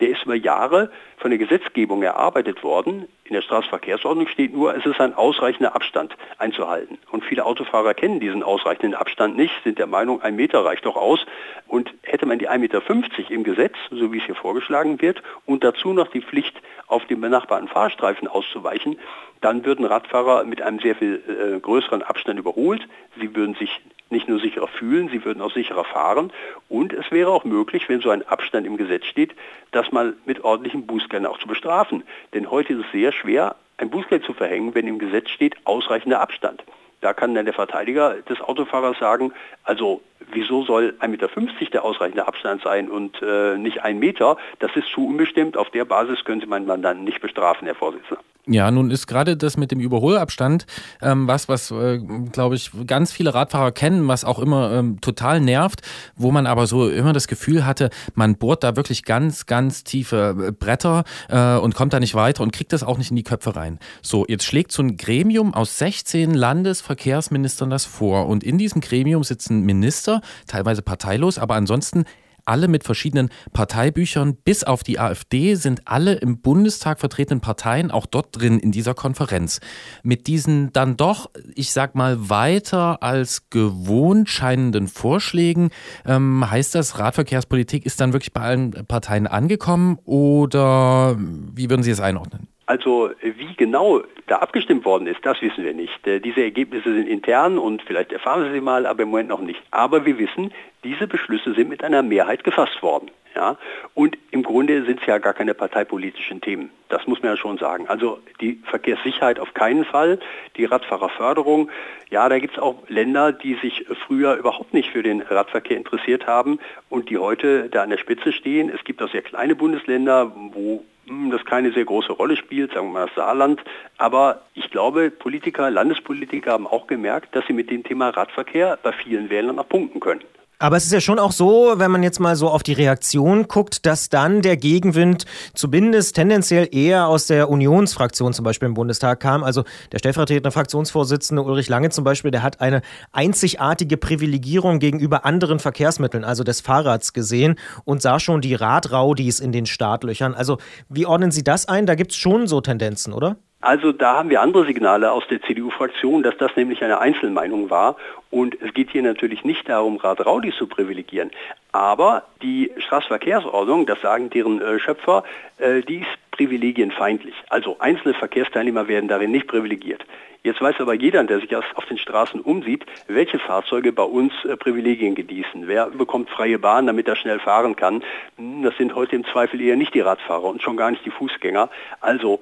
Der 0.00 0.08
ist 0.08 0.24
über 0.24 0.34
Jahre 0.34 0.90
von 1.18 1.30
der 1.30 1.38
Gesetzgebung 1.38 2.02
erarbeitet 2.02 2.62
worden. 2.62 3.08
In 3.24 3.34
der 3.34 3.42
Straßenverkehrsordnung 3.42 4.26
steht 4.26 4.52
nur, 4.52 4.76
es 4.76 4.84
ist 4.84 5.00
ein 5.00 5.14
ausreichender 5.14 5.74
Abstand 5.74 6.16
einzuhalten. 6.38 6.98
Und 7.10 7.24
viele 7.24 7.44
Autofahrer 7.44 7.94
kennen 7.94 8.20
diesen 8.20 8.42
ausreichenden 8.42 8.94
Abstand 8.94 9.36
nicht, 9.36 9.54
sind 9.62 9.78
der 9.78 9.86
Meinung, 9.86 10.20
ein 10.20 10.36
Meter 10.36 10.64
reicht 10.64 10.84
doch 10.84 10.96
aus. 10.96 11.24
Und 11.68 11.94
hätte 12.02 12.26
man 12.26 12.38
die 12.38 12.50
1,50 12.50 12.58
Meter 12.58 13.30
im 13.30 13.44
Gesetz, 13.44 13.76
so 13.90 14.12
wie 14.12 14.18
es 14.18 14.24
hier 14.24 14.34
vorgeschlagen 14.34 15.00
wird, 15.00 15.22
und 15.46 15.62
dazu 15.62 15.92
noch 15.92 16.08
die 16.08 16.22
Pflicht, 16.22 16.60
auf 16.86 17.06
den 17.06 17.20
benachbarten 17.20 17.68
Fahrstreifen 17.68 18.28
auszuweichen, 18.28 18.98
dann 19.40 19.64
würden 19.64 19.84
Radfahrer 19.84 20.44
mit 20.44 20.62
einem 20.62 20.80
sehr 20.80 20.94
viel 20.94 21.22
äh, 21.26 21.60
größeren 21.60 22.02
Abstand 22.02 22.38
überholt. 22.38 22.86
Sie 23.18 23.34
würden 23.34 23.54
sich 23.54 23.80
nicht 24.10 24.28
nur 24.28 24.38
sicherer 24.40 24.68
fühlen, 24.68 25.08
sie 25.08 25.24
würden 25.24 25.42
auch 25.42 25.52
sicherer 25.52 25.84
fahren. 25.84 26.32
Und 26.68 26.92
es 26.92 27.10
wäre 27.10 27.30
auch 27.30 27.44
möglich, 27.44 27.88
wenn 27.88 28.00
so 28.00 28.10
ein 28.10 28.26
Abstand 28.26 28.66
im 28.66 28.76
Gesetz 28.76 29.06
steht, 29.06 29.34
das 29.72 29.92
mal 29.92 30.14
mit 30.24 30.44
ordentlichen 30.44 30.86
Bußgeldern 30.86 31.30
auch 31.30 31.38
zu 31.38 31.48
bestrafen. 31.48 32.04
Denn 32.32 32.50
heute 32.50 32.74
ist 32.74 32.86
es 32.86 32.92
sehr 32.92 33.12
schwer, 33.12 33.56
ein 33.76 33.90
Bußgeld 33.90 34.24
zu 34.24 34.32
verhängen, 34.32 34.74
wenn 34.74 34.86
im 34.86 34.98
Gesetz 34.98 35.30
steht 35.30 35.56
ausreichender 35.64 36.20
Abstand. 36.20 36.62
Da 37.00 37.12
kann 37.12 37.34
dann 37.34 37.44
der 37.44 37.54
Verteidiger 37.54 38.14
des 38.22 38.40
Autofahrers 38.40 38.98
sagen, 38.98 39.32
also 39.62 40.00
wieso 40.32 40.64
soll 40.64 40.94
1,50 41.00 41.08
Meter 41.08 41.28
der 41.72 41.84
ausreichende 41.84 42.26
Abstand 42.26 42.62
sein 42.62 42.90
und 42.90 43.20
äh, 43.22 43.56
nicht 43.56 43.82
ein 43.82 43.98
Meter? 43.98 44.36
Das 44.58 44.74
ist 44.76 44.88
zu 44.88 45.06
unbestimmt. 45.06 45.56
Auf 45.56 45.70
der 45.70 45.84
Basis 45.84 46.24
könnte 46.24 46.46
man 46.46 46.66
dann 46.66 47.04
nicht 47.04 47.20
bestrafen, 47.20 47.66
Herr 47.66 47.74
Vorsitzender. 47.74 48.22
Ja, 48.46 48.70
nun 48.70 48.90
ist 48.90 49.06
gerade 49.06 49.38
das 49.38 49.56
mit 49.56 49.70
dem 49.70 49.80
Überholabstand 49.80 50.66
ähm, 51.00 51.26
was, 51.26 51.48
was, 51.48 51.70
äh, 51.70 51.98
glaube 52.30 52.56
ich, 52.56 52.70
ganz 52.86 53.10
viele 53.10 53.32
Radfahrer 53.32 53.72
kennen, 53.72 54.06
was 54.06 54.26
auch 54.26 54.38
immer 54.38 54.70
ähm, 54.72 55.00
total 55.00 55.40
nervt, 55.40 55.80
wo 56.14 56.30
man 56.30 56.46
aber 56.46 56.66
so 56.66 56.90
immer 56.90 57.14
das 57.14 57.26
Gefühl 57.26 57.64
hatte, 57.64 57.88
man 58.14 58.36
bohrt 58.36 58.62
da 58.62 58.76
wirklich 58.76 59.04
ganz, 59.04 59.46
ganz 59.46 59.82
tiefe 59.82 60.36
äh, 60.48 60.52
Bretter 60.52 61.04
äh, 61.30 61.56
und 61.56 61.74
kommt 61.74 61.94
da 61.94 62.00
nicht 62.00 62.14
weiter 62.14 62.42
und 62.42 62.52
kriegt 62.52 62.74
das 62.74 62.82
auch 62.82 62.98
nicht 62.98 63.08
in 63.08 63.16
die 63.16 63.22
Köpfe 63.22 63.56
rein. 63.56 63.78
So, 64.02 64.26
jetzt 64.28 64.44
schlägt 64.44 64.72
so 64.72 64.82
ein 64.82 64.98
Gremium 64.98 65.54
aus 65.54 65.78
16 65.78 66.34
Landesverkehrsministern 66.34 67.70
das 67.70 67.86
vor 67.86 68.26
und 68.26 68.44
in 68.44 68.58
diesem 68.58 68.82
Gremium 68.82 69.24
sitzen 69.24 69.62
Minister, 69.62 70.13
teilweise 70.46 70.82
parteilos, 70.82 71.38
aber 71.38 71.54
ansonsten 71.54 72.04
alle 72.46 72.68
mit 72.68 72.84
verschiedenen 72.84 73.30
Parteibüchern, 73.52 74.36
bis 74.36 74.64
auf 74.64 74.82
die 74.82 74.98
AfD 74.98 75.54
sind 75.54 75.82
alle 75.86 76.14
im 76.14 76.40
Bundestag 76.40 77.00
vertretenen 77.00 77.40
Parteien 77.40 77.90
auch 77.90 78.06
dort 78.06 78.38
drin 78.38 78.58
in 78.58 78.72
dieser 78.72 78.94
Konferenz. 78.94 79.60
Mit 80.02 80.26
diesen 80.26 80.72
dann 80.72 80.96
doch, 80.96 81.30
ich 81.54 81.72
sag 81.72 81.94
mal, 81.94 82.28
weiter 82.28 83.02
als 83.02 83.48
gewohnt 83.50 84.28
scheinenden 84.28 84.88
Vorschlägen, 84.88 85.70
ähm, 86.04 86.48
heißt 86.48 86.74
das, 86.74 86.98
Radverkehrspolitik 86.98 87.86
ist 87.86 88.00
dann 88.00 88.12
wirklich 88.12 88.32
bei 88.32 88.42
allen 88.42 88.70
Parteien 88.86 89.26
angekommen 89.26 89.98
oder 90.04 91.16
wie 91.18 91.70
würden 91.70 91.82
Sie 91.82 91.90
es 91.90 92.00
einordnen? 92.00 92.48
Also 92.66 93.10
wie 93.20 93.54
genau 93.56 94.02
da 94.26 94.36
abgestimmt 94.38 94.84
worden 94.84 95.06
ist, 95.06 95.20
das 95.22 95.40
wissen 95.42 95.64
wir 95.64 95.74
nicht. 95.74 96.06
Äh, 96.06 96.20
diese 96.20 96.42
Ergebnisse 96.42 96.94
sind 96.94 97.06
intern 97.06 97.58
und 97.58 97.82
vielleicht 97.82 98.12
erfahren 98.12 98.44
Sie 98.44 98.52
sie 98.52 98.60
mal, 98.60 98.86
aber 98.86 99.02
im 99.02 99.10
Moment 99.10 99.28
noch 99.28 99.40
nicht. 99.40 99.60
Aber 99.70 100.06
wir 100.06 100.18
wissen, 100.18 100.52
diese 100.82 101.06
Beschlüsse 101.06 101.54
sind 101.54 101.68
mit 101.68 101.84
einer 101.84 102.02
Mehrheit 102.02 102.42
gefasst 102.42 102.82
worden. 102.82 103.10
Ja? 103.34 103.56
Und 103.94 104.16
im 104.30 104.42
Grunde 104.42 104.84
sind 104.84 105.00
es 105.00 105.06
ja 105.06 105.18
gar 105.18 105.34
keine 105.34 105.54
parteipolitischen 105.54 106.40
Themen. 106.40 106.70
Das 106.88 107.06
muss 107.06 107.22
man 107.22 107.32
ja 107.32 107.36
schon 107.36 107.58
sagen. 107.58 107.88
Also 107.88 108.20
die 108.40 108.60
Verkehrssicherheit 108.64 109.38
auf 109.40 109.54
keinen 109.54 109.84
Fall, 109.84 110.18
die 110.56 110.64
Radfahrerförderung. 110.64 111.70
Ja, 112.10 112.28
da 112.28 112.38
gibt 112.38 112.56
es 112.56 112.62
auch 112.62 112.76
Länder, 112.88 113.32
die 113.32 113.54
sich 113.54 113.86
früher 114.06 114.34
überhaupt 114.34 114.74
nicht 114.74 114.90
für 114.90 115.02
den 115.02 115.22
Radverkehr 115.22 115.76
interessiert 115.76 116.26
haben 116.26 116.58
und 116.88 117.10
die 117.10 117.18
heute 117.18 117.68
da 117.68 117.82
an 117.82 117.90
der 117.90 117.98
Spitze 117.98 118.32
stehen. 118.32 118.70
Es 118.70 118.84
gibt 118.84 119.02
auch 119.02 119.10
sehr 119.10 119.22
kleine 119.22 119.56
Bundesländer, 119.56 120.32
wo 120.52 120.84
hm, 121.06 121.30
das 121.30 121.44
keine 121.44 121.72
sehr 121.72 121.84
große 121.84 122.12
Rolle 122.12 122.36
spielt, 122.36 122.72
sagen 122.72 122.88
wir 122.88 123.00
mal 123.00 123.06
das 123.06 123.14
Saarland. 123.14 123.62
Aber 123.98 124.42
ich 124.54 124.70
glaube, 124.70 125.10
Politiker, 125.10 125.70
Landespolitiker 125.70 126.52
haben 126.52 126.66
auch 126.66 126.86
gemerkt, 126.86 127.34
dass 127.34 127.46
sie 127.46 127.52
mit 127.52 127.70
dem 127.70 127.82
Thema 127.84 128.10
Radverkehr 128.10 128.78
bei 128.82 128.92
vielen 128.92 129.30
Wählern 129.30 129.56
noch 129.56 129.68
punkten 129.68 130.00
können. 130.00 130.22
Aber 130.58 130.76
es 130.76 130.84
ist 130.84 130.92
ja 130.92 131.00
schon 131.00 131.18
auch 131.18 131.32
so, 131.32 131.74
wenn 131.76 131.90
man 131.90 132.02
jetzt 132.02 132.20
mal 132.20 132.36
so 132.36 132.48
auf 132.48 132.62
die 132.62 132.72
Reaktion 132.72 133.48
guckt, 133.48 133.86
dass 133.86 134.08
dann 134.08 134.40
der 134.40 134.56
Gegenwind 134.56 135.24
zumindest 135.52 136.14
tendenziell 136.14 136.68
eher 136.70 137.08
aus 137.08 137.26
der 137.26 137.50
Unionsfraktion 137.50 138.32
zum 138.32 138.44
Beispiel 138.44 138.68
im 138.68 138.74
Bundestag 138.74 139.18
kam. 139.18 139.42
Also 139.42 139.64
der 139.90 139.98
stellvertretende 139.98 140.52
Fraktionsvorsitzende 140.52 141.42
Ulrich 141.42 141.68
Lange 141.68 141.90
zum 141.90 142.04
Beispiel, 142.04 142.30
der 142.30 142.44
hat 142.44 142.60
eine 142.60 142.82
einzigartige 143.12 143.96
Privilegierung 143.96 144.78
gegenüber 144.78 145.24
anderen 145.24 145.58
Verkehrsmitteln, 145.58 146.24
also 146.24 146.44
des 146.44 146.60
Fahrrads 146.60 147.12
gesehen 147.12 147.56
und 147.84 148.00
sah 148.00 148.20
schon 148.20 148.40
die 148.40 148.54
Radraudis 148.54 149.40
in 149.40 149.50
den 149.50 149.66
Startlöchern. 149.66 150.34
Also 150.34 150.58
wie 150.88 151.06
ordnen 151.06 151.32
Sie 151.32 151.42
das 151.42 151.66
ein? 151.66 151.86
Da 151.86 151.96
gibt 151.96 152.12
es 152.12 152.16
schon 152.16 152.46
so 152.46 152.60
Tendenzen, 152.60 153.12
oder? 153.12 153.36
Also 153.64 153.92
da 153.92 154.16
haben 154.16 154.28
wir 154.28 154.42
andere 154.42 154.66
Signale 154.66 155.10
aus 155.10 155.24
der 155.30 155.40
CDU-Fraktion, 155.40 156.22
dass 156.22 156.36
das 156.36 156.54
nämlich 156.54 156.84
eine 156.84 156.98
Einzelmeinung 156.98 157.70
war. 157.70 157.96
Und 158.30 158.60
es 158.60 158.74
geht 158.74 158.90
hier 158.90 159.02
natürlich 159.02 159.42
nicht 159.42 159.66
darum, 159.70 159.96
Rad-Raudis 159.96 160.54
zu 160.56 160.66
privilegieren. 160.66 161.30
Aber 161.72 162.24
die 162.42 162.70
Straßenverkehrsordnung, 162.76 163.86
das 163.86 164.02
sagen 164.02 164.28
deren 164.28 164.60
äh, 164.60 164.78
Schöpfer, 164.78 165.24
äh, 165.56 165.80
die 165.80 166.00
ist 166.00 166.30
privilegienfeindlich. 166.32 167.34
Also 167.48 167.78
einzelne 167.78 168.12
Verkehrsteilnehmer 168.12 168.86
werden 168.86 169.08
darin 169.08 169.30
nicht 169.30 169.46
privilegiert. 169.46 170.04
Jetzt 170.42 170.60
weiß 170.60 170.74
aber 170.80 170.92
jeder, 170.92 171.24
der 171.24 171.40
sich 171.40 171.56
auf 171.56 171.86
den 171.88 171.96
Straßen 171.96 172.42
umsieht, 172.42 172.84
welche 173.06 173.38
Fahrzeuge 173.38 173.92
bei 173.92 174.02
uns 174.02 174.34
äh, 174.44 174.58
Privilegien 174.58 175.14
genießen. 175.14 175.66
Wer 175.66 175.86
bekommt 175.86 176.28
freie 176.28 176.58
Bahn, 176.58 176.86
damit 176.86 177.08
er 177.08 177.16
schnell 177.16 177.38
fahren 177.38 177.76
kann? 177.76 178.02
Hm, 178.36 178.62
das 178.62 178.76
sind 178.76 178.94
heute 178.94 179.16
im 179.16 179.24
Zweifel 179.24 179.58
eher 179.62 179.76
nicht 179.76 179.94
die 179.94 180.00
Radfahrer 180.00 180.44
und 180.44 180.60
schon 180.60 180.76
gar 180.76 180.90
nicht 180.90 181.06
die 181.06 181.10
Fußgänger. 181.10 181.70
Also 182.02 182.40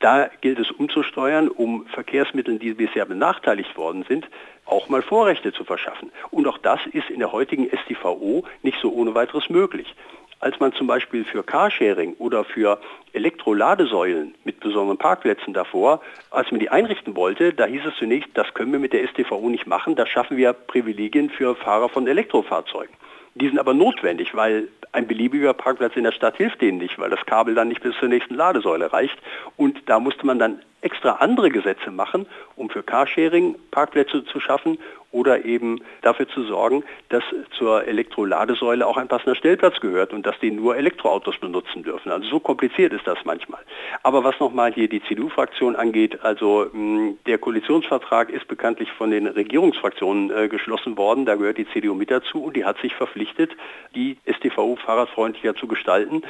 da 0.00 0.28
gilt 0.40 0.58
es 0.58 0.70
umzusteuern, 0.70 1.48
um 1.48 1.86
Verkehrsmitteln, 1.86 2.58
die 2.58 2.74
bisher 2.74 3.06
benachteiligt 3.06 3.76
worden 3.76 4.04
sind, 4.08 4.28
auch 4.66 4.88
mal 4.88 5.02
Vorrechte 5.02 5.52
zu 5.52 5.64
verschaffen. 5.64 6.10
Und 6.30 6.46
auch 6.46 6.58
das 6.58 6.80
ist 6.92 7.10
in 7.10 7.20
der 7.20 7.32
heutigen 7.32 7.68
STVO 7.68 8.44
nicht 8.62 8.78
so 8.80 8.92
ohne 8.92 9.14
weiteres 9.14 9.48
möglich. 9.48 9.94
Als 10.40 10.60
man 10.60 10.72
zum 10.74 10.86
Beispiel 10.86 11.24
für 11.24 11.42
Carsharing 11.42 12.16
oder 12.18 12.44
für 12.44 12.78
Elektroladesäulen 13.14 14.34
mit 14.44 14.60
besonderen 14.60 14.98
Parkplätzen 14.98 15.54
davor, 15.54 16.02
als 16.30 16.50
man 16.50 16.60
die 16.60 16.68
einrichten 16.68 17.16
wollte, 17.16 17.54
da 17.54 17.64
hieß 17.64 17.86
es 17.86 17.96
zunächst, 17.96 18.28
das 18.34 18.52
können 18.52 18.72
wir 18.72 18.78
mit 18.78 18.92
der 18.92 19.06
STVO 19.08 19.48
nicht 19.48 19.66
machen, 19.66 19.94
da 19.94 20.06
schaffen 20.06 20.36
wir 20.36 20.52
Privilegien 20.52 21.30
für 21.30 21.54
Fahrer 21.54 21.88
von 21.88 22.06
Elektrofahrzeugen. 22.06 22.94
Die 23.34 23.48
sind 23.48 23.58
aber 23.58 23.74
notwendig, 23.74 24.34
weil 24.34 24.68
ein 24.92 25.08
beliebiger 25.08 25.54
Parkplatz 25.54 25.96
in 25.96 26.04
der 26.04 26.12
Stadt 26.12 26.36
hilft 26.36 26.60
denen 26.60 26.78
nicht, 26.78 26.98
weil 26.98 27.10
das 27.10 27.26
Kabel 27.26 27.54
dann 27.54 27.68
nicht 27.68 27.82
bis 27.82 27.96
zur 27.98 28.08
nächsten 28.08 28.34
Ladesäule 28.34 28.92
reicht. 28.92 29.18
Und 29.56 29.76
da 29.86 29.98
musste 29.98 30.24
man 30.24 30.38
dann 30.38 30.62
extra 30.84 31.12
andere 31.12 31.50
Gesetze 31.50 31.90
machen, 31.90 32.26
um 32.56 32.70
für 32.70 32.82
Carsharing 32.82 33.56
Parkplätze 33.70 34.24
zu 34.24 34.38
schaffen 34.38 34.78
oder 35.14 35.44
eben 35.44 35.80
dafür 36.02 36.28
zu 36.28 36.42
sorgen, 36.42 36.82
dass 37.08 37.22
zur 37.56 37.86
Elektroladesäule 37.86 38.84
auch 38.84 38.96
ein 38.96 39.06
passender 39.06 39.36
Stellplatz 39.36 39.78
gehört 39.80 40.12
und 40.12 40.26
dass 40.26 40.38
die 40.40 40.50
nur 40.50 40.76
Elektroautos 40.76 41.38
benutzen 41.38 41.84
dürfen. 41.84 42.10
Also 42.10 42.28
so 42.28 42.40
kompliziert 42.40 42.92
ist 42.92 43.06
das 43.06 43.18
manchmal. 43.24 43.60
Aber 44.02 44.24
was 44.24 44.38
nochmal 44.40 44.72
hier 44.72 44.88
die 44.88 45.02
CDU-Fraktion 45.02 45.76
angeht, 45.76 46.24
also 46.24 46.66
mh, 46.72 47.14
der 47.26 47.38
Koalitionsvertrag 47.38 48.28
ist 48.28 48.48
bekanntlich 48.48 48.90
von 48.92 49.12
den 49.12 49.28
Regierungsfraktionen 49.28 50.30
äh, 50.30 50.48
geschlossen 50.48 50.96
worden, 50.96 51.26
da 51.26 51.36
gehört 51.36 51.58
die 51.58 51.68
CDU 51.68 51.94
mit 51.94 52.10
dazu 52.10 52.42
und 52.42 52.56
die 52.56 52.64
hat 52.64 52.78
sich 52.78 52.94
verpflichtet, 52.94 53.52
die 53.94 54.18
STVO 54.26 54.76
fahrradfreundlicher 54.84 55.54
zu 55.54 55.68
gestalten. 55.68 56.22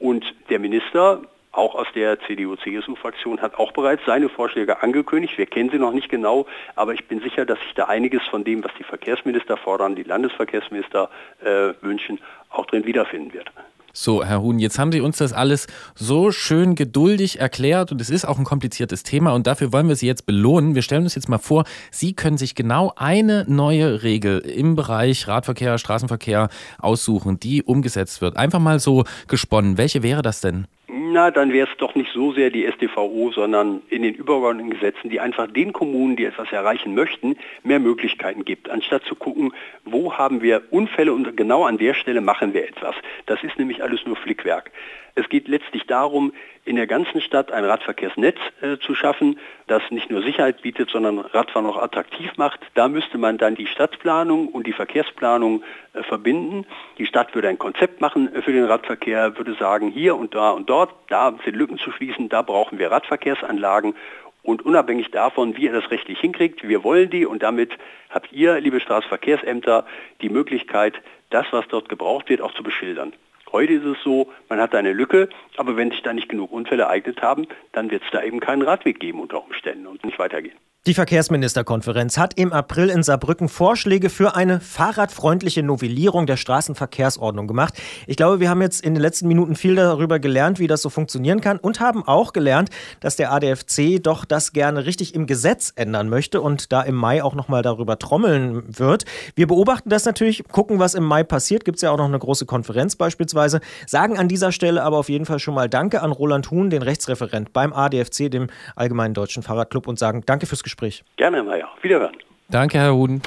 Und 0.00 0.24
der 0.50 0.58
Minister 0.58 1.22
auch 1.52 1.74
aus 1.74 1.86
der 1.94 2.18
CDU-CSU-Fraktion 2.20 3.40
hat 3.40 3.54
auch 3.56 3.72
bereits 3.72 4.02
seine 4.06 4.28
Vorschläge 4.28 4.82
angekündigt. 4.82 5.36
Wir 5.36 5.46
kennen 5.46 5.70
sie 5.70 5.78
noch 5.78 5.92
nicht 5.92 6.08
genau, 6.08 6.46
aber 6.74 6.94
ich 6.94 7.06
bin 7.06 7.20
sicher, 7.20 7.44
dass 7.44 7.60
sich 7.60 7.74
da 7.74 7.84
einiges 7.84 8.22
von 8.30 8.42
dem, 8.42 8.64
was 8.64 8.72
die 8.78 8.84
Verkehrsminister 8.84 9.56
fordern, 9.58 9.94
die 9.94 10.02
Landesverkehrsminister 10.02 11.10
äh, 11.44 11.74
wünschen, 11.82 12.18
auch 12.50 12.66
drin 12.66 12.86
wiederfinden 12.86 13.32
wird. 13.32 13.50
So, 13.94 14.24
Herr 14.24 14.40
Huhn, 14.40 14.58
jetzt 14.58 14.78
haben 14.78 14.90
Sie 14.90 15.02
uns 15.02 15.18
das 15.18 15.34
alles 15.34 15.66
so 15.94 16.32
schön 16.32 16.74
geduldig 16.76 17.40
erklärt 17.40 17.92
und 17.92 18.00
es 18.00 18.08
ist 18.08 18.24
auch 18.24 18.38
ein 18.38 18.44
kompliziertes 18.44 19.02
Thema 19.02 19.34
und 19.34 19.46
dafür 19.46 19.70
wollen 19.70 19.86
wir 19.86 19.96
Sie 19.96 20.06
jetzt 20.06 20.24
belohnen. 20.24 20.74
Wir 20.74 20.80
stellen 20.80 21.02
uns 21.02 21.14
jetzt 21.14 21.28
mal 21.28 21.36
vor, 21.36 21.64
Sie 21.90 22.14
können 22.14 22.38
sich 22.38 22.54
genau 22.54 22.94
eine 22.96 23.44
neue 23.48 24.02
Regel 24.02 24.38
im 24.38 24.76
Bereich 24.76 25.28
Radverkehr, 25.28 25.76
Straßenverkehr 25.76 26.48
aussuchen, 26.78 27.38
die 27.38 27.62
umgesetzt 27.62 28.22
wird. 28.22 28.38
Einfach 28.38 28.60
mal 28.60 28.80
so 28.80 29.04
gesponnen. 29.28 29.76
Welche 29.76 30.02
wäre 30.02 30.22
das 30.22 30.40
denn? 30.40 30.66
Na, 31.12 31.30
dann 31.30 31.52
wäre 31.52 31.68
es 31.70 31.76
doch 31.76 31.94
nicht 31.94 32.10
so 32.14 32.32
sehr 32.32 32.48
die 32.48 32.64
SDVO, 32.64 33.32
sondern 33.32 33.82
in 33.90 34.02
den 34.02 34.14
übergeordneten 34.14 34.70
Gesetzen, 34.70 35.10
die 35.10 35.20
einfach 35.20 35.46
den 35.46 35.74
Kommunen, 35.74 36.16
die 36.16 36.24
etwas 36.24 36.50
erreichen 36.50 36.94
möchten, 36.94 37.36
mehr 37.62 37.80
Möglichkeiten 37.80 38.46
gibt, 38.46 38.70
anstatt 38.70 39.04
zu 39.04 39.14
gucken, 39.14 39.52
wo 39.84 40.14
haben 40.14 40.40
wir 40.40 40.62
Unfälle 40.70 41.12
und 41.12 41.36
genau 41.36 41.64
an 41.64 41.76
der 41.76 41.92
Stelle 41.92 42.22
machen 42.22 42.54
wir 42.54 42.66
etwas. 42.66 42.94
Das 43.26 43.42
ist 43.42 43.58
nämlich 43.58 43.82
alles 43.82 44.06
nur 44.06 44.16
Flickwerk. 44.16 44.70
Es 45.14 45.28
geht 45.28 45.46
letztlich 45.48 45.86
darum, 45.86 46.32
in 46.64 46.76
der 46.76 46.86
ganzen 46.86 47.20
Stadt 47.20 47.52
ein 47.52 47.64
Radverkehrsnetz 47.64 48.38
äh, 48.60 48.78
zu 48.78 48.94
schaffen, 48.94 49.38
das 49.66 49.82
nicht 49.90 50.10
nur 50.10 50.22
Sicherheit 50.22 50.62
bietet, 50.62 50.90
sondern 50.90 51.18
Radfahren 51.18 51.66
auch 51.66 51.76
attraktiv 51.76 52.30
macht. 52.36 52.60
Da 52.74 52.88
müsste 52.88 53.18
man 53.18 53.36
dann 53.36 53.54
die 53.54 53.66
Stadtplanung 53.66 54.48
und 54.48 54.66
die 54.66 54.72
Verkehrsplanung 54.72 55.64
äh, 55.92 56.02
verbinden. 56.02 56.66
Die 56.98 57.06
Stadt 57.06 57.34
würde 57.34 57.48
ein 57.48 57.58
Konzept 57.58 58.00
machen 58.00 58.34
äh, 58.34 58.42
für 58.42 58.52
den 58.52 58.64
Radverkehr, 58.64 59.36
würde 59.36 59.54
sagen, 59.54 59.90
hier 59.90 60.16
und 60.16 60.34
da 60.34 60.50
und 60.50 60.70
dort, 60.70 60.94
da 61.08 61.34
sind 61.44 61.56
Lücken 61.56 61.78
zu 61.78 61.90
schließen, 61.90 62.28
da 62.28 62.42
brauchen 62.42 62.78
wir 62.78 62.90
Radverkehrsanlagen 62.90 63.94
und 64.42 64.64
unabhängig 64.64 65.10
davon, 65.10 65.56
wie 65.56 65.64
ihr 65.64 65.72
das 65.72 65.90
rechtlich 65.90 66.18
hinkriegt, 66.20 66.66
wir 66.66 66.84
wollen 66.84 67.10
die 67.10 67.26
und 67.26 67.42
damit 67.42 67.76
habt 68.10 68.32
ihr, 68.32 68.60
liebe 68.60 68.80
Straßenverkehrsämter, 68.80 69.86
die 70.20 70.28
Möglichkeit, 70.28 70.94
das, 71.30 71.46
was 71.50 71.66
dort 71.68 71.88
gebraucht 71.88 72.28
wird, 72.28 72.40
auch 72.40 72.54
zu 72.54 72.62
beschildern. 72.62 73.12
Heute 73.52 73.74
ist 73.74 73.84
es 73.84 74.02
so, 74.02 74.32
man 74.48 74.60
hat 74.60 74.74
eine 74.74 74.94
Lücke, 74.94 75.28
aber 75.58 75.76
wenn 75.76 75.90
sich 75.90 76.02
da 76.02 76.14
nicht 76.14 76.30
genug 76.30 76.52
Unfälle 76.52 76.84
ereignet 76.84 77.20
haben, 77.20 77.46
dann 77.72 77.90
wird 77.90 78.02
es 78.02 78.10
da 78.10 78.22
eben 78.22 78.40
keinen 78.40 78.62
Radweg 78.62 78.98
geben 78.98 79.20
unter 79.20 79.44
Umständen 79.44 79.86
und 79.86 80.04
nicht 80.04 80.18
weitergehen. 80.18 80.56
Die 80.84 80.94
Verkehrsministerkonferenz 80.94 82.18
hat 82.18 82.36
im 82.36 82.52
April 82.52 82.90
in 82.90 83.04
Saarbrücken 83.04 83.48
Vorschläge 83.48 84.10
für 84.10 84.34
eine 84.34 84.58
fahrradfreundliche 84.58 85.62
Novellierung 85.62 86.26
der 86.26 86.36
Straßenverkehrsordnung 86.36 87.46
gemacht. 87.46 87.80
Ich 88.08 88.16
glaube, 88.16 88.40
wir 88.40 88.50
haben 88.50 88.60
jetzt 88.62 88.84
in 88.84 88.94
den 88.94 89.00
letzten 89.00 89.28
Minuten 89.28 89.54
viel 89.54 89.76
darüber 89.76 90.18
gelernt, 90.18 90.58
wie 90.58 90.66
das 90.66 90.82
so 90.82 90.90
funktionieren 90.90 91.40
kann 91.40 91.58
und 91.58 91.78
haben 91.78 92.02
auch 92.04 92.32
gelernt, 92.32 92.70
dass 92.98 93.14
der 93.14 93.30
ADFC 93.30 94.02
doch 94.02 94.24
das 94.24 94.52
gerne 94.52 94.84
richtig 94.84 95.14
im 95.14 95.28
Gesetz 95.28 95.72
ändern 95.76 96.08
möchte 96.08 96.40
und 96.40 96.72
da 96.72 96.82
im 96.82 96.96
Mai 96.96 97.22
auch 97.22 97.36
nochmal 97.36 97.62
darüber 97.62 97.96
trommeln 98.00 98.64
wird. 98.66 99.04
Wir 99.36 99.46
beobachten 99.46 99.88
das 99.88 100.04
natürlich, 100.04 100.42
gucken, 100.50 100.80
was 100.80 100.94
im 100.94 101.04
Mai 101.04 101.22
passiert. 101.22 101.64
Gibt 101.64 101.76
es 101.76 101.82
ja 101.82 101.92
auch 101.92 101.98
noch 101.98 102.06
eine 102.06 102.18
große 102.18 102.44
Konferenz 102.44 102.96
beispielsweise. 102.96 103.60
Sagen 103.86 104.18
an 104.18 104.26
dieser 104.26 104.50
Stelle 104.50 104.82
aber 104.82 104.98
auf 104.98 105.08
jeden 105.08 105.26
Fall 105.26 105.38
schon 105.38 105.54
mal 105.54 105.68
Danke 105.68 106.02
an 106.02 106.10
Roland 106.10 106.50
Huhn, 106.50 106.70
den 106.70 106.82
Rechtsreferent 106.82 107.52
beim 107.52 107.72
ADFC, 107.72 108.28
dem 108.28 108.48
Allgemeinen 108.74 109.14
Deutschen 109.14 109.44
Fahrradclub 109.44 109.86
und 109.86 110.00
sagen 110.00 110.24
Danke 110.26 110.46
fürs 110.46 110.64
Gespräch. 110.64 110.71
Gespräch. 110.72 111.04
Gerne, 111.16 111.38
Herr 111.38 111.44
Mayer. 111.44 111.68
Wiederhören. 111.82 112.16
Danke, 112.48 112.78
Herr 112.78 112.94
Huden. 112.94 113.20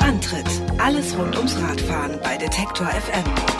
Antritt. 0.00 0.46
Alles 0.78 1.18
rund 1.18 1.36
ums 1.36 1.60
Radfahren 1.60 2.20
bei 2.22 2.36
Detektor 2.36 2.86
FM. 2.86 3.57